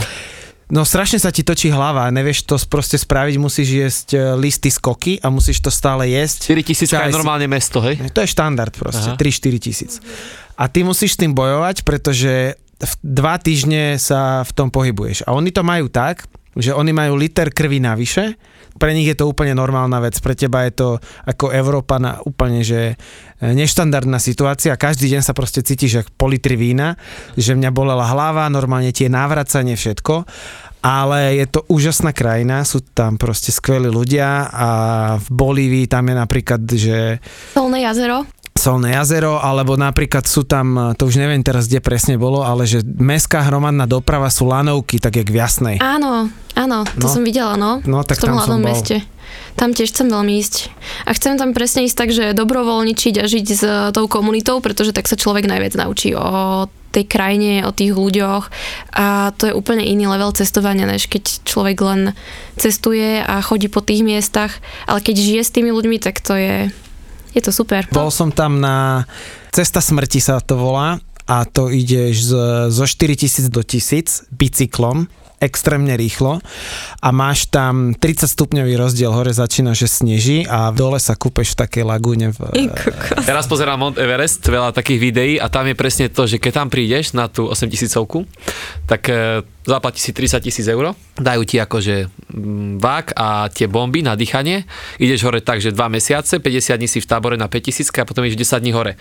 No 0.66 0.82
strašne 0.82 1.22
sa 1.22 1.30
ti 1.30 1.46
točí 1.46 1.70
hlava, 1.70 2.10
nevieš 2.10 2.42
to 2.42 2.58
proste 2.66 2.98
spraviť, 2.98 3.38
musíš 3.38 3.68
jesť 3.70 4.08
e, 4.18 4.34
listy 4.34 4.66
z 4.66 4.82
koky 4.82 5.14
a 5.22 5.30
musíš 5.30 5.62
to 5.62 5.70
stále 5.70 6.02
jesť. 6.10 6.58
4 6.58 6.66
tisíc 6.66 6.90
je 6.90 6.98
normálne 7.14 7.46
mesto, 7.46 7.78
hej? 7.86 8.02
To 8.10 8.18
je 8.18 8.26
štandard 8.26 8.74
proste, 8.74 9.14
Aha. 9.14 9.20
3-4 9.20 9.62
tisíc. 9.62 10.02
A 10.56 10.72
ty 10.72 10.82
musíš 10.82 11.16
s 11.16 11.20
tým 11.20 11.36
bojovať, 11.36 11.84
pretože 11.84 12.56
v 12.76 12.92
dva 13.00 13.40
týždne 13.40 13.96
sa 13.96 14.44
v 14.44 14.52
tom 14.52 14.68
pohybuješ. 14.68 15.24
A 15.24 15.32
oni 15.32 15.52
to 15.52 15.64
majú 15.64 15.88
tak, 15.88 16.28
že 16.56 16.72
oni 16.72 16.92
majú 16.92 17.16
liter 17.20 17.52
krvi 17.52 17.80
navyše, 17.80 18.36
pre 18.76 18.92
nich 18.92 19.08
je 19.08 19.16
to 19.16 19.28
úplne 19.28 19.56
normálna 19.56 20.04
vec, 20.04 20.20
pre 20.20 20.36
teba 20.36 20.68
je 20.68 20.72
to 20.76 20.88
ako 21.24 21.52
Európana 21.52 22.20
úplne, 22.28 22.60
že 22.60 22.92
e, 22.92 23.52
neštandardná 23.56 24.20
situácia, 24.20 24.76
každý 24.76 25.08
deň 25.16 25.22
sa 25.24 25.32
proste 25.32 25.64
cítiš 25.64 26.04
ako 26.04 26.10
po 26.16 26.26
litri 26.28 26.60
vína, 26.60 27.00
že 27.34 27.56
mňa 27.56 27.70
bolela 27.72 28.04
hlava, 28.04 28.52
normálne 28.52 28.92
tie 28.92 29.08
návracanie, 29.08 29.80
všetko, 29.80 30.28
ale 30.84 31.40
je 31.40 31.46
to 31.48 31.64
úžasná 31.72 32.12
krajina, 32.12 32.62
sú 32.68 32.84
tam 32.84 33.16
proste 33.16 33.50
skvelí 33.50 33.88
ľudia 33.88 34.52
a 34.52 34.68
v 35.18 35.28
Bolívii 35.32 35.88
tam 35.88 36.12
je 36.12 36.14
napríklad, 36.14 36.60
že 36.68 37.18
Solné 37.56 37.82
jazero. 37.82 38.28
Solné 38.56 38.96
jazero, 38.96 39.36
alebo 39.36 39.76
napríklad 39.76 40.24
sú 40.24 40.42
tam, 40.42 40.96
to 40.96 41.06
už 41.06 41.20
neviem 41.20 41.44
teraz, 41.44 41.68
kde 41.68 41.78
presne 41.78 42.16
bolo, 42.16 42.40
ale 42.40 42.64
že 42.64 42.80
mestská 42.82 43.44
hromadná 43.44 43.84
doprava 43.84 44.32
sú 44.32 44.48
lanovky, 44.48 44.96
tak 44.98 45.20
jak 45.20 45.28
v 45.28 45.36
Jasnej. 45.36 45.76
Áno, 45.78 46.32
áno, 46.56 46.78
to 46.96 47.06
No. 47.06 47.12
som 47.12 47.22
videla, 47.22 47.54
no. 47.54 47.84
No, 47.84 48.00
tak 48.02 48.16
v 48.18 48.26
tom 48.26 48.34
tam 48.34 48.36
som 48.40 48.40
hlavnom 48.56 48.60
bol. 48.64 48.68
meste. 48.72 48.96
Tam 49.56 49.72
tiež 49.72 49.92
chcem 49.92 50.08
veľmi 50.08 50.36
ísť. 50.40 50.54
A 51.04 51.12
chcem 51.12 51.36
tam 51.36 51.52
presne 51.52 51.84
ísť 51.84 51.96
tak, 51.96 52.10
že 52.12 52.32
dobrovoľničiť 52.32 53.14
a 53.20 53.24
žiť 53.24 53.46
s 53.46 53.62
tou 53.92 54.04
komunitou, 54.08 54.60
pretože 54.60 54.92
tak 54.92 55.08
sa 55.08 55.16
človek 55.16 55.48
najviac 55.48 55.76
naučí 55.76 56.12
o 56.12 56.64
tej 56.92 57.04
krajine, 57.04 57.60
o 57.64 57.76
tých 57.76 57.92
ľuďoch 57.92 58.48
a 58.96 59.28
to 59.36 59.52
je 59.52 59.52
úplne 59.52 59.84
iný 59.84 60.08
level 60.08 60.32
cestovania, 60.32 60.88
než 60.88 61.12
keď 61.12 61.44
človek 61.44 61.76
len 61.84 62.00
cestuje 62.56 63.20
a 63.20 63.44
chodí 63.44 63.68
po 63.68 63.84
tých 63.84 64.00
miestach, 64.00 64.64
ale 64.88 65.04
keď 65.04 65.16
žije 65.20 65.42
s 65.44 65.52
tými 65.52 65.76
ľuďmi, 65.76 66.00
tak 66.00 66.24
to 66.24 66.32
je, 66.32 66.72
je 67.36 67.44
to 67.44 67.52
super. 67.52 67.84
Bol 67.92 68.08
som 68.08 68.32
tam 68.32 68.56
na 68.58 69.04
Cesta 69.52 69.84
smrti 69.84 70.20
sa 70.20 70.40
to 70.40 70.56
volá 70.56 70.96
a 71.28 71.44
to 71.44 71.68
ideš 71.68 72.32
zo 72.72 72.84
4000 72.84 73.52
do 73.52 73.60
1000 73.60 74.32
bicyklom 74.32 75.08
extrémne 75.38 75.92
rýchlo 75.94 76.40
a 77.04 77.08
máš 77.12 77.52
tam 77.52 77.92
30 77.92 78.24
stupňový 78.24 78.74
rozdiel, 78.80 79.12
hore 79.12 79.36
začína, 79.36 79.76
že 79.76 79.84
sneží 79.84 80.48
a 80.48 80.72
dole 80.72 80.96
sa 80.96 81.12
kúpeš 81.12 81.52
v 81.52 81.66
takej 81.66 81.84
lagúne 81.84 82.32
v. 82.32 82.72
Teraz 83.28 83.44
pozerám 83.44 83.76
Mount 83.76 83.96
Everest, 84.00 84.40
veľa 84.48 84.72
takých 84.72 84.98
videí 85.00 85.34
a 85.36 85.52
tam 85.52 85.68
je 85.68 85.76
presne 85.76 86.08
to, 86.08 86.24
že 86.24 86.40
keď 86.40 86.64
tam 86.64 86.68
prídeš 86.72 87.12
na 87.12 87.28
tú 87.28 87.52
8000 87.52 87.92
tak 88.88 89.02
e, 89.12 89.44
zaplatí 89.68 90.00
si 90.00 90.16
30 90.16 90.40
tisíc 90.40 90.66
eur, 90.70 90.96
dajú 91.20 91.42
ti 91.44 91.60
akože 91.60 92.08
mm, 92.32 92.80
vák 92.80 93.12
a 93.18 93.50
tie 93.52 93.68
bomby 93.68 94.00
na 94.00 94.16
dýchanie, 94.16 94.64
ideš 94.96 95.26
hore 95.28 95.44
tak, 95.44 95.60
že 95.60 95.74
2 95.74 95.76
mesiace, 95.92 96.40
50 96.40 96.80
dní 96.80 96.88
si 96.88 97.02
v 97.02 97.06
tábore 97.06 97.36
na 97.36 97.50
5000 97.50 97.92
a 97.92 98.08
potom 98.08 98.24
ideš 98.24 98.40
10 98.40 98.62
dní 98.62 98.72
hore. 98.72 98.96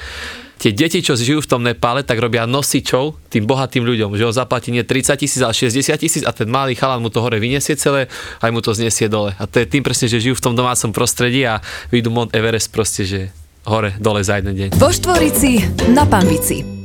Tie 0.55 0.71
deti, 0.71 1.03
čo 1.03 1.19
žijú 1.19 1.43
v 1.43 1.49
tom 1.49 1.61
Nepále, 1.61 2.01
tak 2.01 2.17
robia 2.17 2.47
nosičov 2.47 3.19
tým 3.27 3.43
bohatým 3.43 3.83
ľuďom, 3.83 4.15
že 4.15 4.23
ho 4.23 4.31
zaplatí 4.31 4.71
nie 4.71 4.87
30 4.87 5.19
tisíc, 5.19 5.41
ale 5.43 5.51
60 5.51 5.99
tisíc 5.99 6.23
a 6.23 6.31
ten 6.31 6.47
malý 6.47 6.79
chalan 6.79 7.03
mu 7.03 7.11
to 7.11 7.19
hore 7.19 7.35
vyniesie 7.35 7.75
celé, 7.75 8.07
aj 8.39 8.49
mu 8.55 8.63
to 8.63 8.71
znesie 8.71 9.11
dole. 9.11 9.35
A 9.35 9.43
to 9.45 9.59
je 9.59 9.67
tým 9.67 9.83
presne, 9.83 10.07
že 10.07 10.23
žijú 10.23 10.39
v 10.39 10.45
tom 10.51 10.53
domácom 10.55 10.95
prostredí 10.95 11.43
a 11.43 11.59
vidú 11.91 12.07
Mount 12.07 12.31
Everest 12.31 12.71
proste, 12.71 13.03
že 13.03 13.19
hore, 13.67 13.93
dole 13.99 14.23
za 14.23 14.39
jeden 14.39 14.55
deň. 14.55 14.69
Vo 14.79 14.89
Štvorici 14.93 15.59
na 15.91 16.07
Pambici. 16.07 16.84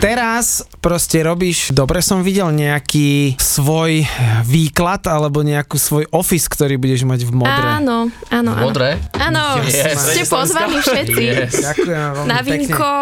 Teraz 0.00 0.64
proste 0.80 1.20
robíš, 1.20 1.76
dobre 1.76 2.00
som 2.00 2.24
videl 2.24 2.48
nejaký 2.48 3.36
svoj 3.36 4.00
výklad 4.48 5.04
alebo 5.04 5.44
nejakú 5.44 5.76
svoj 5.76 6.08
office, 6.08 6.48
ktorý 6.48 6.80
budeš 6.80 7.04
mať 7.04 7.28
v 7.28 7.44
modre. 7.44 7.68
Áno, 7.76 8.08
áno, 8.32 8.50
áno. 8.56 8.64
Modré? 8.64 8.96
Áno, 9.20 9.60
Yes. 9.68 10.00
ste 10.16 10.24
pozvaní 10.24 10.80
všetci. 10.80 11.20
Yes. 11.20 11.52
Ďakujem 11.52 12.00
veľmi 12.16 12.28
na 12.32 12.38
vínko, 12.40 12.92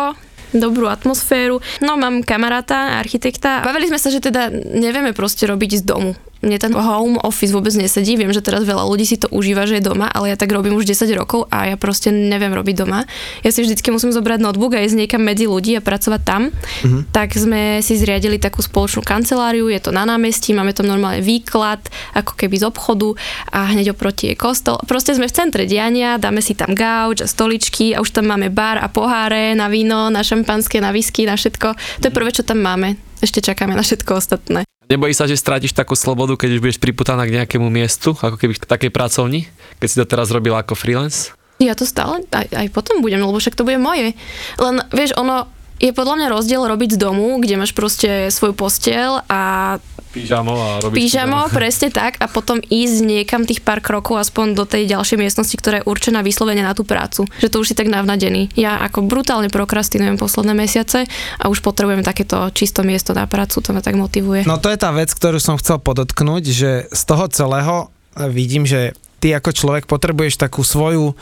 dobrú 0.59 0.91
atmosféru. 0.91 1.63
No 1.79 1.95
mám 1.95 2.27
kamaráta, 2.27 2.99
architekta. 2.99 3.63
Bavili 3.63 3.87
sme 3.87 4.03
sa, 4.03 4.11
že 4.11 4.19
teda 4.19 4.51
nevieme 4.51 5.15
proste 5.15 5.47
robiť 5.47 5.71
z 5.79 5.83
domu. 5.87 6.19
Mne 6.39 6.57
ten 6.63 6.71
home 6.71 7.19
office 7.27 7.51
vôbec 7.51 7.75
nesedí. 7.75 8.15
Viem, 8.15 8.31
že 8.31 8.45
teraz 8.45 8.63
veľa 8.63 8.87
ľudí 8.87 9.03
si 9.03 9.19
to 9.19 9.27
užíva, 9.35 9.67
že 9.67 9.83
je 9.83 9.89
doma, 9.91 10.07
ale 10.07 10.31
ja 10.31 10.37
tak 10.39 10.55
robím 10.55 10.79
už 10.79 10.87
10 10.87 11.11
rokov 11.19 11.51
a 11.51 11.75
ja 11.75 11.77
proste 11.77 12.15
neviem 12.15 12.55
robiť 12.55 12.75
doma. 12.79 13.03
Ja 13.43 13.51
si 13.51 13.67
vždycky 13.67 13.91
musím 13.91 14.15
zobrať 14.15 14.39
notebook 14.39 14.79
a 14.79 14.83
ísť 14.83 14.95
niekam 14.95 15.23
medzi 15.27 15.51
ľudí 15.51 15.75
a 15.75 15.83
pracovať 15.83 16.21
tam. 16.23 16.55
Mhm. 16.87 17.11
Tak 17.11 17.35
sme 17.35 17.83
si 17.83 17.99
zriadili 17.99 18.39
takú 18.39 18.63
spoločnú 18.63 19.03
kanceláriu, 19.03 19.67
je 19.67 19.83
to 19.83 19.91
na 19.91 20.07
námestí, 20.07 20.55
máme 20.55 20.71
tam 20.71 20.87
normálne 20.87 21.21
výklad, 21.27 21.83
ako 22.15 22.39
keby 22.39 22.63
z 22.63 22.65
obchodu 22.71 23.19
a 23.51 23.75
hneď 23.75 23.99
oproti 23.99 24.31
je 24.31 24.37
kostol. 24.39 24.79
Proste 24.87 25.19
sme 25.19 25.27
v 25.27 25.35
centre 25.35 25.67
diania, 25.67 26.23
dáme 26.23 26.39
si 26.39 26.55
tam 26.55 26.71
gauč 26.73 27.23
a 27.23 27.27
stoličky 27.27 27.99
a 27.99 28.01
už 28.01 28.15
tam 28.15 28.31
máme 28.31 28.55
bar 28.55 28.79
a 28.79 28.87
poháre 28.87 29.59
na 29.59 29.67
víno, 29.67 30.07
na 30.09 30.23
šampanské, 30.23 30.79
na 30.79 30.95
whisky, 30.95 31.27
na 31.27 31.35
všetko. 31.35 31.75
To 31.75 32.05
je 32.07 32.15
prvé, 32.15 32.31
čo 32.31 32.47
tam 32.47 32.63
máme. 32.63 32.95
Ešte 33.19 33.43
čakáme 33.43 33.75
na 33.75 33.83
všetko 33.83 34.15
ostatné. 34.15 34.63
Nebojí 34.89 35.13
sa, 35.13 35.29
že 35.29 35.37
strátiš 35.37 35.77
takú 35.77 35.93
slobodu, 35.93 36.33
keď 36.41 36.57
už 36.57 36.63
budeš 36.65 36.79
priputaná 36.81 37.29
k 37.29 37.37
nejakému 37.37 37.69
miestu, 37.69 38.17
ako 38.17 38.41
keby 38.41 38.57
k 38.57 38.65
takej 38.65 38.91
pracovni, 38.91 39.45
keď 39.79 39.89
si 39.89 39.97
to 40.01 40.09
teraz 40.09 40.33
robila 40.33 40.65
ako 40.65 40.73
freelance? 40.73 41.37
Ja 41.61 41.77
to 41.77 41.85
stále 41.85 42.25
aj, 42.33 42.49
aj 42.49 42.67
potom 42.73 43.05
budem, 43.05 43.21
lebo 43.21 43.37
však 43.37 43.59
to 43.59 43.69
bude 43.69 43.77
moje. 43.77 44.17
Len 44.57 44.77
vieš, 44.89 45.13
ono 45.21 45.51
je 45.77 45.93
podľa 45.93 46.15
mňa 46.19 46.29
rozdiel 46.33 46.63
robiť 46.65 46.97
z 46.97 47.03
domu, 47.05 47.37
kde 47.37 47.61
máš 47.61 47.77
proste 47.77 48.33
svoju 48.33 48.55
postiel 48.57 49.23
a 49.29 49.77
Pížamo 50.19 50.53
a 50.59 50.69
robiť 50.83 50.99
pyžamo, 50.99 51.39
presne 51.55 51.89
tak, 51.95 52.19
a 52.19 52.27
potom 52.27 52.59
ísť 52.59 52.97
niekam 53.07 53.47
tých 53.47 53.63
pár 53.63 53.79
krokov 53.79 54.19
aspoň 54.19 54.59
do 54.59 54.65
tej 54.67 54.91
ďalšej 54.91 55.19
miestnosti, 55.19 55.55
ktorá 55.55 55.81
je 55.83 55.89
určená 55.89 56.21
vyslovene 56.27 56.67
na 56.67 56.75
tú 56.75 56.83
prácu. 56.83 57.25
Že 57.39 57.49
to 57.49 57.57
už 57.63 57.67
si 57.71 57.75
tak 57.79 57.87
navnadený. 57.87 58.53
Ja 58.59 58.83
ako 58.83 59.07
brutálne 59.07 59.49
prokrastinujem 59.49 60.19
posledné 60.19 60.59
mesiace 60.59 61.07
a 61.39 61.45
už 61.47 61.63
potrebujem 61.63 62.03
takéto 62.03 62.51
čisto 62.51 62.83
miesto 62.83 63.15
na 63.15 63.31
prácu, 63.31 63.63
to 63.63 63.71
ma 63.71 63.81
tak 63.81 63.95
motivuje. 63.95 64.43
No 64.45 64.59
to 64.59 64.69
je 64.69 64.79
tá 64.79 64.91
vec, 64.91 65.15
ktorú 65.15 65.39
som 65.39 65.57
chcel 65.57 65.79
podotknúť, 65.79 66.45
že 66.51 66.71
z 66.91 67.03
toho 67.07 67.31
celého 67.31 67.75
e, 68.19 68.27
vidím, 68.29 68.67
že 68.67 68.99
ty 69.19 69.35
ako 69.35 69.51
človek 69.55 69.85
potrebuješ 69.91 70.39
takú 70.39 70.63
svoju 70.63 71.15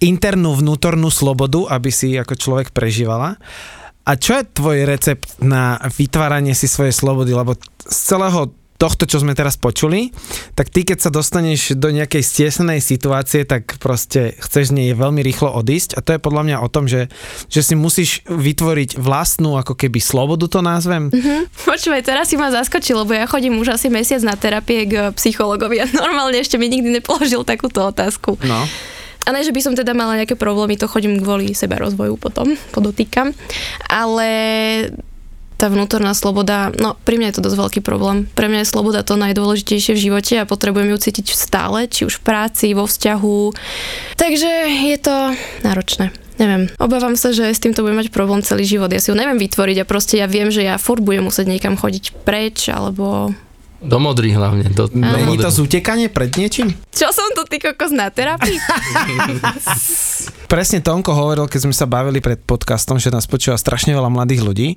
internú 0.00 0.56
vnútornú 0.56 1.12
slobodu, 1.12 1.68
aby 1.68 1.92
si 1.92 2.16
ako 2.16 2.36
človek 2.36 2.72
prežívala. 2.72 3.36
A 4.10 4.18
čo 4.18 4.34
je 4.34 4.42
tvoj 4.42 4.90
recept 4.90 5.38
na 5.38 5.78
vytváranie 5.86 6.50
si 6.50 6.66
svojej 6.66 6.90
slobody? 6.90 7.30
Lebo 7.30 7.54
z 7.86 7.98
celého 8.10 8.50
tohto, 8.74 9.04
čo 9.06 9.20
sme 9.22 9.36
teraz 9.36 9.54
počuli, 9.60 10.10
tak 10.56 10.72
ty, 10.72 10.88
keď 10.88 10.98
sa 11.04 11.10
dostaneš 11.12 11.76
do 11.76 11.92
nejakej 11.92 12.24
stiesnenej 12.24 12.80
situácie, 12.80 13.44
tak 13.44 13.76
proste 13.76 14.34
chceš 14.40 14.72
z 14.72 14.74
nej 14.74 14.88
veľmi 14.96 15.20
rýchlo 15.20 15.52
odísť 15.52 15.94
a 15.94 16.02
to 16.02 16.16
je 16.16 16.24
podľa 16.24 16.42
mňa 16.48 16.56
o 16.64 16.68
tom, 16.72 16.88
že, 16.88 17.12
že 17.52 17.60
si 17.60 17.76
musíš 17.76 18.24
vytvoriť 18.26 18.96
vlastnú 18.96 19.60
ako 19.60 19.76
keby 19.76 20.00
slobodu 20.00 20.48
to 20.48 20.64
názvem. 20.64 21.12
Počúvaj, 21.68 22.02
teraz 22.02 22.32
si 22.32 22.40
ma 22.40 22.48
zaskočil, 22.48 23.04
lebo 23.04 23.12
ja 23.12 23.28
chodím 23.28 23.60
už 23.60 23.76
asi 23.76 23.92
mesiac 23.92 24.24
na 24.24 24.34
terapie 24.34 24.88
k 24.88 25.12
psychologovi 25.12 25.84
a 25.84 25.86
normálne 25.92 26.40
ešte 26.40 26.56
mi 26.56 26.72
nikdy 26.72 26.98
nepoložil 26.98 27.44
takúto 27.44 27.84
otázku. 27.84 28.40
No. 28.42 28.64
A 29.26 29.36
ne, 29.36 29.44
že 29.44 29.52
by 29.52 29.60
som 29.60 29.74
teda 29.76 29.92
mala 29.92 30.16
nejaké 30.16 30.34
problémy, 30.34 30.80
to 30.80 30.88
chodím 30.88 31.20
kvôli 31.20 31.52
seba 31.52 31.76
rozvoju 31.76 32.16
potom, 32.16 32.56
podotýkam. 32.72 33.36
Ale 33.86 34.30
tá 35.60 35.68
vnútorná 35.68 36.16
sloboda, 36.16 36.72
no 36.80 36.96
pri 37.04 37.20
mne 37.20 37.28
je 37.28 37.36
to 37.36 37.44
dosť 37.44 37.58
veľký 37.60 37.80
problém. 37.84 38.24
Pre 38.32 38.48
mňa 38.48 38.64
je 38.64 38.72
sloboda 38.72 39.04
to 39.04 39.20
najdôležitejšie 39.20 39.92
v 39.92 40.02
živote 40.08 40.34
a 40.40 40.48
potrebujem 40.48 40.88
ju 40.96 40.98
cítiť 41.04 41.36
stále, 41.36 41.84
či 41.84 42.08
už 42.08 42.16
v 42.16 42.24
práci, 42.24 42.72
vo 42.72 42.88
vzťahu. 42.88 43.52
Takže 44.16 44.50
je 44.88 44.96
to 44.96 45.36
náročné. 45.60 46.16
Neviem. 46.40 46.72
Obávam 46.80 47.20
sa, 47.20 47.36
že 47.36 47.52
s 47.52 47.60
týmto 47.60 47.84
budem 47.84 48.00
mať 48.00 48.08
problém 48.08 48.40
celý 48.40 48.64
život. 48.64 48.88
Ja 48.88 49.04
si 49.04 49.12
ho 49.12 49.20
neviem 49.20 49.36
vytvoriť 49.36 49.84
a 49.84 49.88
proste 49.88 50.16
ja 50.16 50.24
viem, 50.24 50.48
že 50.48 50.64
ja 50.64 50.80
furt 50.80 51.04
budem 51.04 51.28
musieť 51.28 51.52
niekam 51.52 51.76
chodiť 51.76 52.24
preč, 52.24 52.72
alebo... 52.72 53.36
Do 53.80 53.96
modrých 53.96 54.36
hlavne. 54.36 54.68
Do, 54.68 54.86
do 54.86 54.94
Není 54.94 55.40
to 55.40 55.48
modrých. 55.48 55.56
zútekanie 55.56 56.06
pred 56.12 56.28
niečím? 56.36 56.76
Čo 56.92 57.08
som 57.10 57.32
to 57.32 57.48
ty 57.48 57.56
kokos 57.56 57.88
na 57.90 58.12
terapii? 58.12 58.60
Presne 60.52 60.82
Tonko 60.82 61.14
hovoril, 61.14 61.46
keď 61.46 61.60
sme 61.64 61.74
sa 61.74 61.86
bavili 61.86 62.18
pred 62.18 62.36
podcastom, 62.36 62.98
že 62.98 63.08
nás 63.08 63.24
počúva 63.24 63.56
strašne 63.56 63.94
veľa 63.94 64.10
mladých 64.10 64.42
ľudí, 64.42 64.68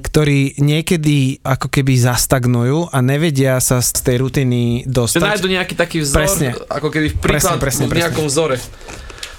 ktorí 0.00 0.60
niekedy 0.60 1.40
ako 1.40 1.66
keby 1.66 1.96
zastagnujú 1.96 2.92
a 2.92 2.98
nevedia 3.00 3.58
sa 3.58 3.80
z 3.80 3.90
tej 4.04 4.16
rutiny 4.20 4.84
Že 4.84 4.92
dostať. 4.92 5.22
nájdu 5.24 5.48
nejaký 5.48 5.74
taký 5.74 5.96
vzor, 6.04 6.14
Presne. 6.14 6.48
ako 6.68 6.88
keby 6.92 7.06
príklad 7.16 7.58
Presne, 7.58 7.58
presne, 7.58 7.84
v 7.88 7.98
nejakom 7.98 8.26
vzore. 8.28 8.60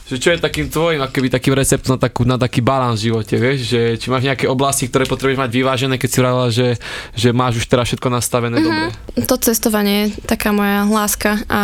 Že 0.05 0.17
čo 0.21 0.29
je 0.29 0.37
takým 0.37 0.69
tvojim, 0.69 1.01
ako 1.01 1.17
keby 1.17 1.33
takým 1.33 1.57
receptom 1.57 1.97
na, 1.97 1.99
takú, 1.99 2.21
na 2.29 2.37
taký 2.37 2.61
balans 2.61 3.01
v 3.01 3.09
živote, 3.09 3.41
vieš, 3.41 3.73
že 3.73 3.81
či 3.97 4.13
máš 4.13 4.29
nejaké 4.29 4.45
oblasti, 4.45 4.85
ktoré 4.85 5.09
potrebuješ 5.09 5.41
mať 5.41 5.49
vyvážené, 5.49 5.97
keď 5.97 6.09
si 6.13 6.17
vravila, 6.21 6.47
že, 6.53 6.77
že 7.17 7.33
máš 7.33 7.57
už 7.57 7.65
teraz 7.65 7.89
všetko 7.89 8.13
nastavené 8.13 8.61
mm-hmm. 8.61 8.69
dobre. 8.69 9.25
To 9.25 9.35
cestovanie 9.41 10.13
je 10.13 10.21
taká 10.29 10.53
moja 10.53 10.85
láska 10.85 11.41
a 11.49 11.61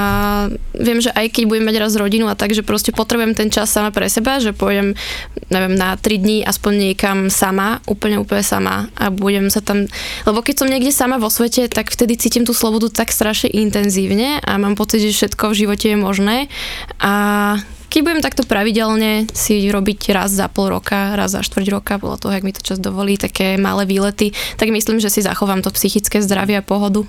viem, 0.73 0.97
že 0.97 1.13
aj 1.13 1.29
keď 1.37 1.43
budem 1.53 1.69
mať 1.69 1.77
raz 1.85 1.93
rodinu 1.93 2.25
a 2.25 2.33
tak, 2.33 2.57
že 2.57 2.65
proste 2.65 2.89
potrebujem 2.89 3.37
ten 3.37 3.53
čas 3.53 3.69
sama 3.69 3.93
pre 3.93 4.09
seba, 4.09 4.41
že 4.41 4.57
pôjdem, 4.57 4.97
neviem, 5.53 5.77
na 5.77 5.93
3 5.93 6.01
dní 6.17 6.41
aspoň 6.41 6.73
niekam 6.89 7.29
sama, 7.29 7.77
úplne 7.85 8.17
úplne 8.17 8.41
sama 8.41 8.89
a 8.97 9.13
budem 9.13 9.53
sa 9.53 9.61
tam, 9.61 9.85
lebo 10.25 10.41
keď 10.41 10.65
som 10.65 10.67
niekde 10.71 10.89
sama 10.89 11.21
vo 11.21 11.29
svete, 11.29 11.69
tak 11.69 11.93
vtedy 11.93 12.17
cítim 12.17 12.41
tú 12.41 12.57
slobodu 12.57 12.89
tak 12.89 13.13
strašne 13.13 13.53
intenzívne 13.53 14.41
a 14.41 14.57
mám 14.57 14.73
pocit, 14.73 15.05
že 15.05 15.13
všetko 15.13 15.53
v 15.53 15.59
živote 15.61 15.93
je 15.93 15.97
možné 16.01 16.37
a 16.97 17.13
keď 17.91 18.01
budem 18.07 18.23
takto 18.23 18.47
pravidelne 18.47 19.27
si 19.35 19.67
robiť 19.67 20.15
raz 20.15 20.31
za 20.31 20.47
pol 20.47 20.71
roka, 20.71 21.11
raz 21.19 21.35
za 21.35 21.43
štvrť 21.43 21.67
roka, 21.67 21.99
podľa 21.99 22.17
toho, 22.23 22.31
jak 22.31 22.47
mi 22.47 22.55
to 22.55 22.63
čas 22.63 22.79
dovolí, 22.79 23.19
také 23.19 23.59
malé 23.59 23.83
výlety, 23.83 24.31
tak 24.55 24.71
myslím, 24.71 25.03
že 25.03 25.11
si 25.11 25.19
zachovám 25.19 25.59
to 25.59 25.67
psychické 25.75 26.23
zdravie 26.23 26.55
a 26.55 26.63
pohodu. 26.63 27.03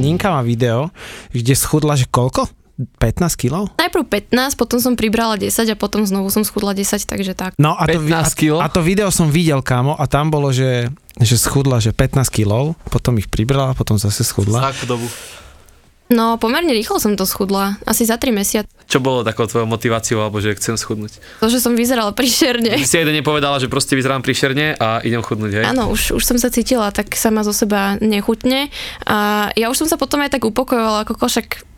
Ninka 0.00 0.32
má 0.32 0.40
video, 0.40 0.88
kde 1.28 1.52
schudla, 1.52 1.92
že 1.92 2.08
koľko? 2.08 2.48
15 2.80 3.36
kg? 3.36 3.68
Najprv 3.76 4.32
15, 4.32 4.56
potom 4.56 4.80
som 4.80 4.96
pribrala 4.96 5.36
10 5.36 5.52
a 5.52 5.76
potom 5.76 6.08
znovu 6.08 6.32
som 6.32 6.40
schudla 6.40 6.72
10, 6.72 7.04
takže 7.04 7.36
tak. 7.36 7.52
No 7.60 7.76
a 7.76 7.84
to, 7.84 8.00
vi- 8.00 8.08
15 8.08 8.40
kilo? 8.40 8.56
a, 8.56 8.64
a 8.64 8.72
to 8.72 8.80
video 8.80 9.12
som 9.12 9.28
videl, 9.28 9.60
kámo, 9.60 10.00
a 10.00 10.08
tam 10.08 10.32
bolo, 10.32 10.48
že, 10.48 10.88
že 11.20 11.36
schudla, 11.36 11.76
že 11.76 11.92
15 11.92 12.24
kg, 12.32 12.72
potom 12.88 13.20
ich 13.20 13.28
pribrala, 13.28 13.76
potom 13.76 14.00
zase 14.00 14.24
schudla. 14.24 14.64
Za 14.64 14.72
akú 14.72 14.84
dobu? 14.88 15.04
No, 16.10 16.36
pomerne 16.42 16.74
rýchlo 16.74 16.98
som 16.98 17.14
to 17.14 17.22
schudla, 17.22 17.78
asi 17.86 18.02
za 18.02 18.18
3 18.18 18.34
mesiace. 18.34 18.66
Čo 18.90 18.98
bolo 18.98 19.22
takou 19.22 19.46
tvojou 19.46 19.70
motiváciou, 19.70 20.18
alebo 20.18 20.42
že 20.42 20.58
chcem 20.58 20.74
schudnúť? 20.74 21.22
To, 21.38 21.46
že 21.46 21.62
som 21.62 21.78
vyzerala 21.78 22.10
príšerne. 22.10 22.82
Si 22.82 22.98
jeden 22.98 23.14
nepovedala, 23.14 23.62
že 23.62 23.70
proste 23.70 23.94
vyzerám 23.94 24.26
príšerne 24.26 24.74
a 24.74 24.98
idem 25.06 25.22
chudnúť, 25.22 25.62
hej? 25.62 25.64
Áno, 25.70 25.94
už, 25.94 26.18
už 26.18 26.22
som 26.26 26.34
sa 26.42 26.50
cítila 26.50 26.90
tak 26.90 27.14
sama 27.14 27.46
zo 27.46 27.54
seba 27.54 27.94
nechutne 28.02 28.74
a 29.06 29.48
ja 29.54 29.70
už 29.70 29.86
som 29.86 29.88
sa 29.88 29.94
potom 29.94 30.18
aj 30.18 30.34
tak 30.34 30.42
upokojovala, 30.42 31.06
ako 31.06 31.14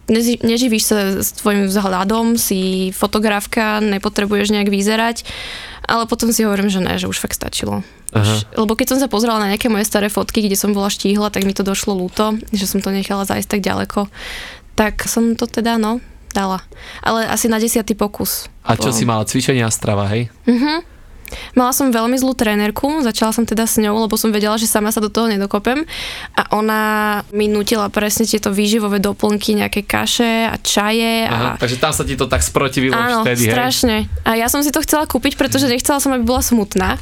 nezi- 0.09 0.40
neživíš 0.42 0.85
sa 0.88 0.99
s 1.23 1.37
tvojim 1.38 1.68
vzhľadom, 1.68 2.40
si 2.40 2.90
fotografka, 2.97 3.79
nepotrebuješ 3.79 4.51
nejak 4.51 4.71
vyzerať, 4.73 5.29
ale 5.92 6.09
potom 6.09 6.33
si 6.33 6.48
hovorím, 6.48 6.72
že 6.72 6.81
ne, 6.81 6.96
že 6.96 7.05
už 7.05 7.20
fakt 7.20 7.37
stačilo. 7.37 7.85
Aha. 8.16 8.37
Lebo 8.57 8.72
keď 8.72 8.96
som 8.96 8.98
sa 9.00 9.12
pozrela 9.12 9.37
na 9.37 9.52
nejaké 9.52 9.68
moje 9.68 9.85
staré 9.85 10.09
fotky, 10.09 10.40
kde 10.40 10.57
som 10.57 10.72
bola 10.72 10.88
štíhla, 10.88 11.28
tak 11.28 11.44
mi 11.44 11.52
to 11.52 11.61
došlo 11.61 11.92
ľúto, 11.92 12.40
že 12.48 12.64
som 12.64 12.81
to 12.81 12.88
nechala 12.88 13.28
zajsť 13.28 13.48
tak 13.48 13.61
ďaleko. 13.61 14.09
Tak 14.72 15.05
som 15.05 15.37
to 15.37 15.44
teda, 15.44 15.76
no, 15.76 16.00
dala. 16.33 16.64
Ale 17.05 17.28
asi 17.28 17.52
na 17.52 17.61
desiatý 17.61 17.92
pokus. 17.92 18.48
A 18.64 18.72
čo 18.81 18.88
Bolo. 18.88 18.96
si 18.96 19.05
mala? 19.05 19.28
Cvičenia 19.28 19.68
a 19.68 19.72
strava, 19.72 20.09
hej? 20.09 20.33
Mhm. 20.48 20.88
Mala 21.55 21.73
som 21.75 21.92
veľmi 21.92 22.16
zlú 22.16 22.33
trénerku, 22.37 23.05
začala 23.05 23.33
som 23.35 23.45
teda 23.49 23.64
s 23.68 23.81
ňou, 23.81 24.07
lebo 24.07 24.14
som 24.16 24.33
vedela, 24.33 24.57
že 24.57 24.71
sama 24.71 24.92
sa 24.95 25.01
do 25.03 25.12
toho 25.12 25.29
nedokopem 25.29 25.85
a 26.37 26.42
ona 26.55 26.81
mi 27.35 27.49
nutila 27.49 27.88
presne 27.92 28.25
tieto 28.25 28.53
výživové 28.53 29.03
doplnky, 29.03 29.57
nejaké 29.57 29.85
kaše 29.85 30.49
a 30.49 30.55
čaje 30.61 31.27
Aha, 31.27 31.57
a 31.57 31.61
takže 31.61 31.77
tam 31.81 31.92
sa 31.92 32.03
ti 32.07 32.14
to 32.14 32.29
tak 32.29 32.40
sprotivilo 32.45 32.97
Áno, 32.97 33.23
už 33.23 33.33
vtedy, 33.33 33.49
hej? 33.49 33.55
strašne. 33.55 33.97
A 34.25 34.38
ja 34.38 34.47
som 34.49 34.61
si 34.64 34.71
to 34.71 34.81
chcela 34.85 35.05
kúpiť, 35.05 35.35
pretože 35.37 35.68
nechcela 35.68 35.99
som, 35.99 36.14
aby 36.14 36.25
bola 36.25 36.40
smutná. 36.45 36.97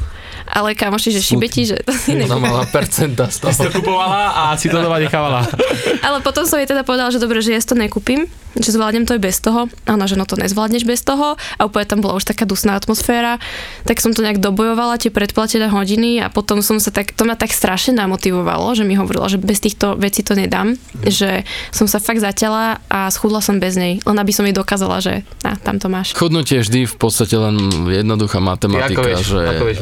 Ale 0.51 0.75
kamoši, 0.75 1.15
že 1.15 1.23
šibe 1.23 1.47
ti, 1.47 1.63
že 1.63 1.79
to 1.87 1.95
si 1.95 2.19
Ona 2.19 2.43
mala 2.43 2.67
percenta 2.67 3.31
z 3.31 3.39
toho. 3.39 3.55
Si 3.55 3.63
to 3.71 3.71
kupovala 3.71 4.35
a 4.35 4.43
si 4.59 4.67
to 4.67 4.83
doma 4.83 4.99
nechávala. 4.99 5.47
Ale 6.07 6.19
potom 6.27 6.43
som 6.43 6.59
jej 6.59 6.67
teda 6.67 6.83
povedala, 6.83 7.15
že 7.15 7.23
dobre, 7.23 7.39
že 7.39 7.55
ja 7.55 7.61
si 7.63 7.71
to 7.71 7.79
nekúpim, 7.79 8.27
že 8.59 8.75
zvládnem 8.75 9.07
to 9.07 9.15
aj 9.15 9.23
bez 9.23 9.39
toho. 9.39 9.71
A 9.87 9.95
ona, 9.95 10.11
že 10.11 10.19
no 10.19 10.27
to 10.27 10.35
nezvládneš 10.35 10.83
bez 10.83 11.07
toho. 11.07 11.39
A 11.39 11.61
úplne 11.63 11.87
tam 11.87 12.03
bola 12.03 12.19
už 12.19 12.27
taká 12.27 12.51
dusná 12.51 12.75
atmosféra. 12.75 13.39
Tak 13.87 14.03
som 14.03 14.11
to 14.11 14.20
nejak 14.23 14.39
dobojovala, 14.39 15.01
tie 15.01 15.13
predplatené 15.13 15.69
hodiny 15.69 16.21
a 16.21 16.29
potom 16.29 16.61
som 16.61 16.79
sa 16.79 16.93
tak, 16.93 17.13
to 17.17 17.25
ma 17.25 17.35
tak 17.35 17.53
strašne 17.53 17.97
namotivovalo, 17.97 18.73
že 18.77 18.85
mi 18.85 18.95
hovorila, 18.95 19.29
že 19.29 19.41
bez 19.41 19.61
týchto 19.61 19.97
vecí 19.97 20.21
to 20.23 20.37
nedám. 20.37 20.77
Že 21.01 21.45
som 21.73 21.89
sa 21.89 21.99
fakt 21.99 22.21
zaťala 22.21 22.81
a 22.89 23.09
schudla 23.09 23.41
som 23.41 23.59
bez 23.59 23.75
nej. 23.75 23.99
Len 24.05 24.17
aby 24.17 24.33
som 24.33 24.45
jej 24.45 24.55
dokázala, 24.55 25.01
že 25.01 25.25
na, 25.43 25.57
tam 25.57 25.81
to 25.81 25.89
máš. 25.89 26.13
Chudnutie 26.15 26.61
je 26.61 26.65
vždy 26.69 26.81
v 26.87 26.97
podstate 26.97 27.35
len 27.35 27.57
jednoduchá 27.89 28.39
Ty 28.39 28.47
matematika, 28.47 29.01
ako 29.01 29.03
vieš, 29.09 29.21
že... 29.25 29.43
ako 29.43 29.65
vieš? 29.67 29.79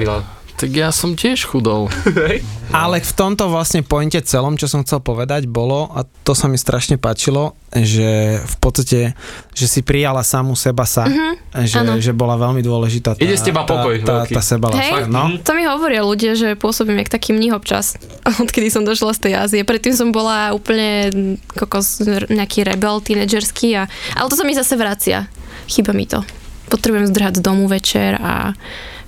Tak 0.58 0.74
ja 0.74 0.90
som 0.90 1.14
tiež 1.14 1.46
chudol. 1.46 1.86
Ale 2.74 2.98
v 2.98 3.12
tomto 3.14 3.46
vlastne 3.46 3.86
pointe 3.86 4.18
celom, 4.26 4.58
čo 4.58 4.66
som 4.66 4.82
chcel 4.82 4.98
povedať, 4.98 5.46
bolo, 5.46 5.86
a 5.94 6.02
to 6.26 6.34
sa 6.34 6.50
mi 6.50 6.58
strašne 6.58 6.98
páčilo, 6.98 7.54
že 7.70 8.42
v 8.42 8.56
podstate, 8.58 9.00
že 9.54 9.66
si 9.70 9.86
prijala 9.86 10.26
samu 10.26 10.58
seba 10.58 10.82
sa, 10.82 11.06
že, 11.62 11.78
áno. 11.78 12.02
že 12.02 12.10
bola 12.10 12.34
veľmi 12.34 12.58
dôležitá 12.58 13.14
tá, 13.14 13.22
Ide 13.22 13.38
z 13.38 13.54
teba 13.54 13.62
tá, 13.62 13.70
pokoj 13.70 13.94
tá, 14.02 14.26
veľký. 14.26 14.34
tá 14.34 14.42
seba 14.42 14.66
Hej, 14.74 15.06
no. 15.06 15.38
to 15.40 15.52
mi 15.54 15.62
hovoria 15.62 16.02
ľudia, 16.02 16.34
že 16.34 16.58
pôsobím 16.58 16.98
jak 17.06 17.14
taký 17.14 17.30
mních 17.32 17.54
občas, 17.54 17.94
odkedy 18.42 18.66
som 18.68 18.82
došla 18.82 19.14
z 19.14 19.20
tej 19.30 19.32
Ázie. 19.38 19.62
Predtým 19.62 19.94
som 19.94 20.10
bola 20.10 20.50
úplne 20.58 21.14
kokos, 21.54 22.02
nejaký 22.28 22.66
rebel, 22.66 22.98
tínedžerský, 22.98 23.78
a, 23.78 23.86
ale 24.18 24.26
to 24.26 24.34
sa 24.34 24.42
mi 24.42 24.58
zase 24.58 24.74
vracia. 24.74 25.30
Chyba 25.70 25.94
mi 25.94 26.10
to. 26.10 26.26
Potrebujem 26.68 27.06
zdrhať 27.08 27.40
z 27.40 27.46
domu 27.46 27.64
večer 27.70 28.18
a 28.20 28.52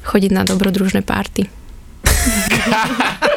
chodiť 0.05 0.31
na 0.33 0.43
dobrodružné 0.45 1.03
párty. 1.03 1.47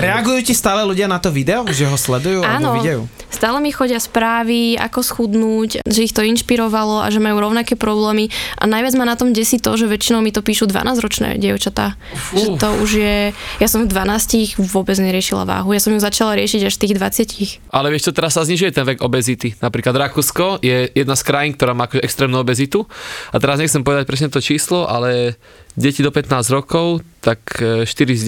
Reagujú 0.00 0.52
ti 0.52 0.54
stále 0.54 0.86
ľudia 0.86 1.10
na 1.10 1.18
to 1.18 1.32
video, 1.34 1.66
že 1.68 1.84
ho 1.86 1.96
sledujú 1.98 2.42
Áno. 2.42 2.72
alebo 2.72 2.80
videjú? 2.80 3.02
Stále 3.26 3.58
mi 3.60 3.74
chodia 3.74 4.00
správy, 4.00 4.78
ako 4.80 5.02
schudnúť, 5.02 5.84
že 5.84 6.00
ich 6.06 6.14
to 6.14 6.24
inšpirovalo 6.24 7.04
a 7.04 7.10
že 7.12 7.20
majú 7.20 7.42
rovnaké 7.42 7.76
problémy. 7.76 8.32
A 8.56 8.64
najviac 8.64 8.94
ma 8.96 9.04
na 9.04 9.18
tom 9.18 9.34
desí 9.34 9.60
to, 9.60 9.76
že 9.76 9.90
väčšinou 9.90 10.24
mi 10.24 10.32
to 10.32 10.40
píšu 10.40 10.70
12-ročné 10.70 11.36
dievčatá. 11.36 11.98
Že 12.32 12.56
to 12.56 12.68
už 12.80 12.90
je... 12.96 13.16
Ja 13.60 13.68
som 13.68 13.84
v 13.84 13.92
12 13.92 14.56
vôbec 14.72 14.96
neriešila 14.96 15.44
váhu. 15.44 15.74
Ja 15.76 15.82
som 15.82 15.92
ju 15.92 16.00
začala 16.00 16.38
riešiť 16.38 16.70
až 16.70 16.74
v 16.78 16.82
tých 16.86 16.94
20 16.96 17.76
Ale 17.76 17.92
vieš 17.92 18.08
čo, 18.08 18.16
teraz 18.16 18.38
sa 18.38 18.46
znižuje 18.46 18.72
ten 18.72 18.86
vek 18.86 19.04
obezity. 19.04 19.52
Napríklad 19.60 19.98
Rakúsko 19.98 20.62
je 20.64 20.88
jedna 20.94 21.18
z 21.18 21.22
krajín, 21.26 21.52
ktorá 21.58 21.76
má 21.76 21.90
extrémnu 21.90 22.40
obezitu. 22.40 22.88
A 23.34 23.36
teraz 23.36 23.60
nechcem 23.60 23.84
povedať 23.84 24.08
presne 24.08 24.32
to 24.32 24.40
číslo, 24.40 24.88
ale 24.88 25.36
deti 25.76 26.00
do 26.00 26.08
15 26.08 26.56
rokov, 26.56 27.04
tak 27.20 27.42
e, 27.60 27.84
4 27.84 28.16
z 28.16 28.22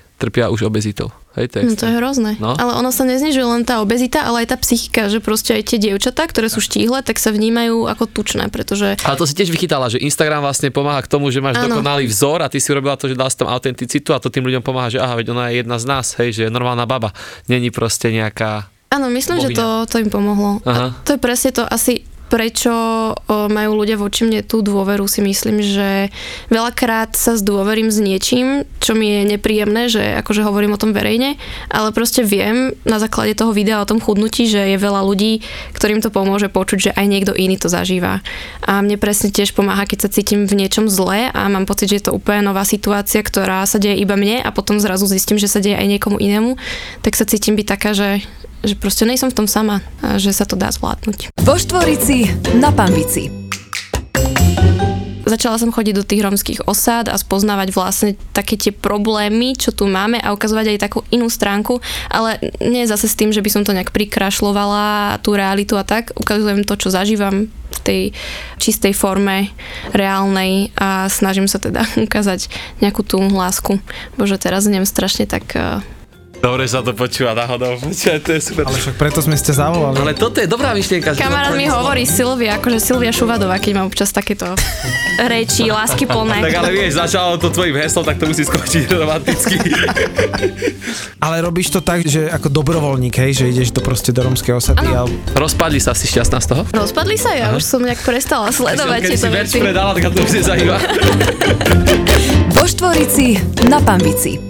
10 0.00 0.07
trpia 0.18 0.50
už 0.50 0.66
obezitou. 0.66 1.14
Hej, 1.38 1.54
to 1.54 1.56
je 1.62 1.62
No 1.70 1.74
to 1.78 1.86
je 1.86 1.94
hrozné. 1.94 2.30
No. 2.42 2.58
Ale 2.58 2.74
ono 2.74 2.90
sa 2.90 3.06
neznižuje 3.06 3.46
len 3.46 3.62
tá 3.62 3.78
obezita, 3.78 4.26
ale 4.26 4.42
aj 4.42 4.50
tá 4.50 4.56
psychika, 4.58 5.06
že 5.06 5.22
proste 5.22 5.54
aj 5.54 5.70
tie 5.70 5.78
dievčatá, 5.78 6.26
ktoré 6.26 6.50
sú 6.50 6.58
štíhle, 6.58 6.98
tak 7.06 7.22
sa 7.22 7.30
vnímajú 7.30 7.86
ako 7.86 8.10
tučné, 8.10 8.50
pretože 8.50 8.98
Ale 9.06 9.14
to 9.14 9.24
si 9.24 9.38
tiež 9.38 9.54
vychytala, 9.54 9.86
že 9.86 10.02
Instagram 10.02 10.42
vlastne 10.42 10.74
pomáha 10.74 10.98
k 11.06 11.08
tomu, 11.08 11.30
že 11.30 11.38
máš 11.38 11.62
Áno. 11.62 11.78
dokonalý 11.78 12.10
vzor 12.10 12.42
a 12.42 12.50
ty 12.50 12.58
si 12.58 12.74
urobila 12.74 12.98
to, 12.98 13.06
že 13.06 13.14
si 13.14 13.36
tam 13.38 13.46
autenticitu 13.46 14.10
a 14.10 14.18
to 14.18 14.34
tým 14.34 14.42
ľuďom 14.50 14.66
pomáha, 14.66 14.90
že 14.90 14.98
aha, 14.98 15.14
veď 15.22 15.30
ona 15.30 15.54
je 15.54 15.62
jedna 15.62 15.78
z 15.78 15.84
nás, 15.86 16.06
hej, 16.18 16.34
že 16.34 16.40
je 16.46 16.50
normálna 16.50 16.82
baba. 16.90 17.14
Není 17.46 17.70
proste 17.70 18.10
nejaká... 18.10 18.66
Áno, 18.88 19.12
myslím, 19.12 19.38
že 19.38 19.52
to, 19.52 19.84
to 19.84 20.00
im 20.00 20.08
pomohlo. 20.08 20.64
Aha. 20.64 20.96
A 20.96 21.04
to 21.04 21.14
je 21.14 21.20
presne 21.20 21.52
to 21.52 21.62
asi 21.62 22.07
prečo 22.28 22.72
o, 22.72 23.12
majú 23.48 23.72
ľudia 23.80 23.96
voči 23.96 24.28
mne 24.28 24.44
tú 24.44 24.60
dôveru, 24.60 25.08
si 25.08 25.24
myslím, 25.24 25.64
že 25.64 26.12
veľakrát 26.52 27.16
sa 27.16 27.34
zdôverím 27.34 27.88
s 27.88 27.98
niečím, 27.98 28.68
čo 28.78 28.92
mi 28.92 29.08
je 29.08 29.36
nepríjemné, 29.36 29.88
že 29.88 30.20
akože 30.20 30.44
hovorím 30.44 30.76
o 30.76 30.80
tom 30.80 30.92
verejne, 30.92 31.40
ale 31.72 31.90
proste 31.96 32.22
viem 32.22 32.76
na 32.84 33.00
základe 33.00 33.34
toho 33.34 33.56
videa 33.56 33.80
o 33.80 33.88
tom 33.88 33.98
chudnutí, 33.98 34.46
že 34.46 34.76
je 34.76 34.78
veľa 34.78 35.02
ľudí, 35.02 35.40
ktorým 35.72 36.04
to 36.04 36.12
pomôže 36.12 36.52
počuť, 36.52 36.78
že 36.78 36.94
aj 36.94 37.06
niekto 37.08 37.32
iný 37.32 37.56
to 37.56 37.72
zažíva. 37.72 38.20
A 38.62 38.84
mne 38.84 39.00
presne 39.00 39.32
tiež 39.32 39.56
pomáha, 39.56 39.88
keď 39.88 40.06
sa 40.06 40.12
cítim 40.12 40.44
v 40.44 40.54
niečom 40.54 40.86
zle 40.92 41.32
a 41.32 41.42
mám 41.48 41.64
pocit, 41.64 41.90
že 41.90 41.98
je 41.98 42.04
to 42.08 42.16
úplne 42.16 42.44
nová 42.44 42.68
situácia, 42.68 43.24
ktorá 43.24 43.64
sa 43.64 43.80
deje 43.80 43.98
iba 43.98 44.14
mne 44.14 44.44
a 44.44 44.52
potom 44.52 44.76
zrazu 44.76 45.08
zistím, 45.08 45.40
že 45.40 45.48
sa 45.48 45.64
deje 45.64 45.74
aj 45.74 45.88
niekomu 45.88 46.20
inému, 46.20 46.60
tak 47.00 47.16
sa 47.16 47.24
cítim 47.24 47.56
byť 47.56 47.66
taká, 47.66 47.90
že 47.96 48.22
že 48.62 48.74
proste 48.74 49.06
nejsom 49.06 49.30
v 49.30 49.38
tom 49.44 49.48
sama 49.50 49.84
a 50.02 50.16
že 50.18 50.34
sa 50.34 50.44
to 50.48 50.58
dá 50.58 50.70
zvládnuť. 50.72 51.34
Vo 51.42 51.54
Štvorici 51.54 52.28
na 52.58 52.74
Pambici. 52.74 53.48
Začala 55.28 55.60
som 55.60 55.68
chodiť 55.68 55.92
do 55.92 56.08
tých 56.08 56.24
romských 56.24 56.64
osád 56.64 57.12
a 57.12 57.20
spoznávať 57.20 57.76
vlastne 57.76 58.16
také 58.32 58.56
tie 58.56 58.72
problémy, 58.72 59.60
čo 59.60 59.76
tu 59.76 59.84
máme 59.84 60.16
a 60.16 60.32
ukazovať 60.32 60.72
aj 60.72 60.78
takú 60.80 61.04
inú 61.12 61.28
stránku, 61.28 61.84
ale 62.08 62.40
nie 62.64 62.88
zase 62.88 63.12
s 63.12 63.18
tým, 63.18 63.28
že 63.28 63.44
by 63.44 63.50
som 63.52 63.60
to 63.60 63.76
nejak 63.76 63.92
prikrašlovala, 63.92 65.20
tú 65.20 65.36
realitu 65.36 65.76
a 65.76 65.84
tak. 65.84 66.16
Ukazujem 66.16 66.64
to, 66.64 66.80
čo 66.80 66.88
zažívam 66.88 67.52
v 67.52 67.78
tej 67.84 68.02
čistej 68.56 68.96
forme 68.96 69.52
reálnej 69.92 70.72
a 70.80 71.12
snažím 71.12 71.44
sa 71.44 71.60
teda 71.60 71.84
ukázať 72.08 72.48
nejakú 72.80 73.04
tú 73.04 73.20
lásku. 73.20 73.84
Bože, 74.16 74.40
teraz 74.40 74.64
zniem 74.64 74.88
strašne 74.88 75.28
tak 75.28 75.44
eh, 75.52 75.84
Dobre 76.48 76.64
sa 76.64 76.80
to 76.80 76.96
počúva 76.96 77.36
náhodou, 77.36 77.76
Počúvaj, 77.76 78.24
to 78.24 78.30
je 78.32 78.40
super. 78.40 78.64
Ale 78.64 78.80
však 78.80 78.96
preto 78.96 79.20
sme 79.20 79.36
ste 79.36 79.52
zavolali. 79.52 80.00
Ale 80.00 80.16
toto 80.16 80.40
je 80.40 80.48
dobrá 80.48 80.72
myšlienka. 80.72 81.12
Kamarát 81.12 81.52
mi 81.52 81.68
hovorí 81.68 82.08
Silvia, 82.08 82.56
akože 82.56 82.80
Silvia 82.80 83.12
Šuvadová, 83.12 83.60
keď 83.60 83.76
má 83.76 83.82
občas 83.84 84.08
takéto 84.16 84.56
reči, 85.28 85.68
lásky 85.68 86.08
plné. 86.08 86.40
Tak 86.40 86.56
ale 86.64 86.72
vieš, 86.72 87.04
začalo 87.04 87.36
to 87.36 87.52
tvojim 87.52 87.76
heslom, 87.76 88.00
tak 88.00 88.16
to 88.16 88.24
musí 88.32 88.48
skončiť 88.48 88.88
romanticky. 88.96 89.60
Ale 91.24 91.44
robíš 91.44 91.68
to 91.74 91.84
tak, 91.84 92.06
že 92.06 92.30
ako 92.32 92.48
dobrovoľník, 92.48 93.12
hej, 93.18 93.42
že 93.42 93.44
ideš 93.50 93.74
do 93.74 93.82
proste 93.84 94.14
do 94.14 94.22
romskej 94.22 94.54
osady 94.54 94.86
a 94.88 95.04
Rozpadli 95.34 95.82
sa, 95.82 95.92
si 95.92 96.08
šťastná 96.08 96.38
z 96.38 96.46
toho? 96.54 96.62
Rozpadli 96.70 97.18
sa, 97.18 97.34
ja 97.34 97.52
už 97.52 97.60
som 97.66 97.82
nejak 97.82 98.00
prestala 98.00 98.48
sledovať 98.54 99.04
Keď 99.04 99.10
si 99.10 99.16
tieto 99.18 99.28
veci. 99.34 99.56
predala, 99.58 99.92
tak 99.98 100.14
to 100.14 100.22
už 100.22 100.32
nezajíma. 100.38 100.78
Vo 102.56 102.64
Štvorici 102.64 103.36
na 103.66 103.82
Pambici. 103.82 104.47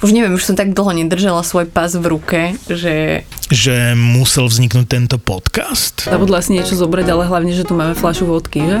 Už 0.00 0.16
neviem, 0.16 0.32
už 0.32 0.48
som 0.48 0.56
tak 0.56 0.72
dlho 0.72 0.96
nedržala 0.96 1.44
svoj 1.44 1.68
pas 1.68 1.92
v 1.92 2.04
ruke, 2.08 2.56
že 2.72 3.28
že 3.52 3.92
musel 3.92 4.48
vzniknúť 4.48 4.86
tento 4.88 5.16
podcast? 5.20 6.08
zabudla 6.08 6.40
si 6.40 6.56
niečo 6.56 6.72
zobrať, 6.72 7.04
ale 7.12 7.28
hlavne, 7.28 7.52
že 7.52 7.68
tu 7.68 7.76
máme 7.76 7.92
fľašu 7.92 8.24
vodky, 8.24 8.64
že? 8.64 8.80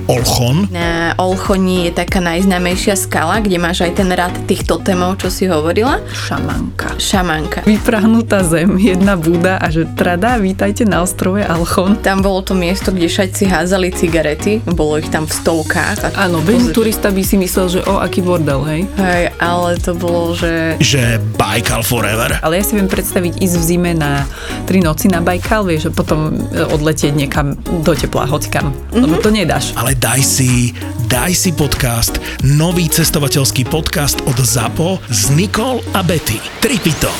Olchon. 0.07 0.69
Na 0.71 1.13
Olchoni 1.17 1.89
je 1.89 1.91
taká 1.93 2.21
najznámejšia 2.23 2.97
skala, 2.97 3.41
kde 3.41 3.57
máš 3.61 3.85
aj 3.85 3.91
ten 3.97 4.09
rad 4.09 4.33
tých 4.49 4.65
totemov, 4.65 5.21
čo 5.21 5.29
si 5.29 5.45
hovorila. 5.45 6.01
Šamanka. 6.09 6.97
Šamanka. 6.97 7.65
Vyprahnutá 7.65 8.41
zem, 8.45 8.77
jedna 8.77 9.17
búda 9.17 9.61
a 9.61 9.67
že 9.69 9.85
trada, 9.93 10.37
vítajte 10.41 10.87
na 10.87 11.05
ostrove 11.05 11.43
Alchon. 11.45 11.99
Tam 12.01 12.25
bolo 12.25 12.41
to 12.41 12.57
miesto, 12.57 12.89
kde 12.89 13.07
šajci 13.09 13.49
házali 13.49 13.93
cigarety, 13.93 14.61
bolo 14.73 14.97
ich 14.97 15.09
tam 15.09 15.27
v 15.27 15.33
stovkách. 15.33 16.15
Áno, 16.17 16.41
bežný 16.41 16.73
turista 16.73 17.13
by 17.13 17.21
si 17.21 17.35
myslel, 17.37 17.67
že 17.67 17.79
o, 17.85 17.99
aký 17.99 18.21
bordel, 18.23 18.61
hej? 18.67 18.81
Hej, 18.97 19.23
ale 19.37 19.77
to 19.81 19.93
bolo, 19.97 20.33
že 20.33 20.77
Že 20.79 21.21
Baikal 21.35 21.81
Forever. 21.81 22.39
Ale 22.41 22.59
ja 22.59 22.63
si 22.63 22.77
viem 22.77 22.87
predstaviť 22.87 23.41
ísť 23.41 23.55
v 23.57 23.63
zime 23.63 23.91
na 23.97 24.23
tri 24.65 24.79
noci 24.83 25.09
na 25.09 25.19
Bajkal, 25.19 25.65
vieš, 25.67 25.89
a 25.89 25.91
potom 25.91 26.33
e, 26.51 26.61
odletieť 26.61 27.13
niekam 27.15 27.57
do 27.83 27.93
tepla, 27.95 28.29
hocikam. 28.29 28.71
Lebo 28.91 29.17
to 29.19 29.33
nedáš. 29.33 29.73
Ale 29.75 29.90
daj 29.97 30.21
si, 30.23 30.71
daj 31.11 31.35
si 31.35 31.51
podcast, 31.51 32.15
nový 32.45 32.87
cestovateľský 32.87 33.67
podcast 33.67 34.23
od 34.23 34.37
ZAPO 34.39 35.03
s 35.11 35.33
Nikol 35.33 35.83
a 35.91 36.05
Betty. 36.05 36.39
Tripito. 36.63 37.11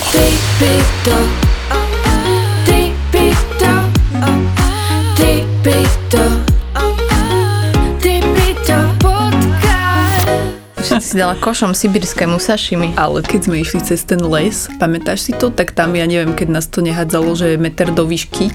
že 10.82 11.00
si 11.00 11.16
dala 11.16 11.40
košom 11.40 11.72
sibirskému 11.72 12.36
sašimi. 12.36 12.94
Ale 13.00 13.24
keď 13.24 13.48
sme 13.48 13.64
išli 13.64 13.80
cez 13.80 14.04
ten 14.04 14.20
les, 14.20 14.68
pamätáš 14.76 15.24
si 15.24 15.32
to, 15.32 15.48
tak 15.48 15.72
tam, 15.72 15.96
ja 15.96 16.04
neviem, 16.04 16.36
keď 16.36 16.48
nás 16.52 16.68
to 16.68 16.84
nehádzalo, 16.84 17.32
že 17.32 17.56
meter 17.56 17.96
do 17.96 18.04
výšky, 18.04 18.52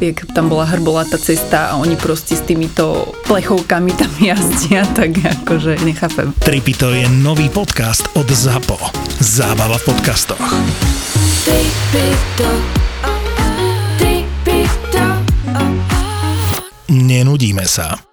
jak 0.00 0.24
tam 0.34 0.48
bola 0.48 0.64
hrbolatá 0.64 1.20
cesta 1.20 1.70
a 1.70 1.76
oni 1.76 1.96
proste 1.96 2.36
s 2.36 2.40
týmito 2.40 3.12
plechovkami 3.28 3.92
tam 3.92 4.10
jazdia, 4.32 4.88
tak 4.96 5.20
akože 5.20 5.84
nechápem. 5.84 6.32
Tripito 6.40 6.90
je 6.90 7.06
nový 7.20 7.52
podcast 7.52 8.08
od 8.16 8.26
ZAPO. 8.26 8.78
Zábava 9.20 9.76
v 9.78 9.84
podcastoch. 9.84 10.46
Nenudíme 16.90 17.64
sa. 17.70 18.09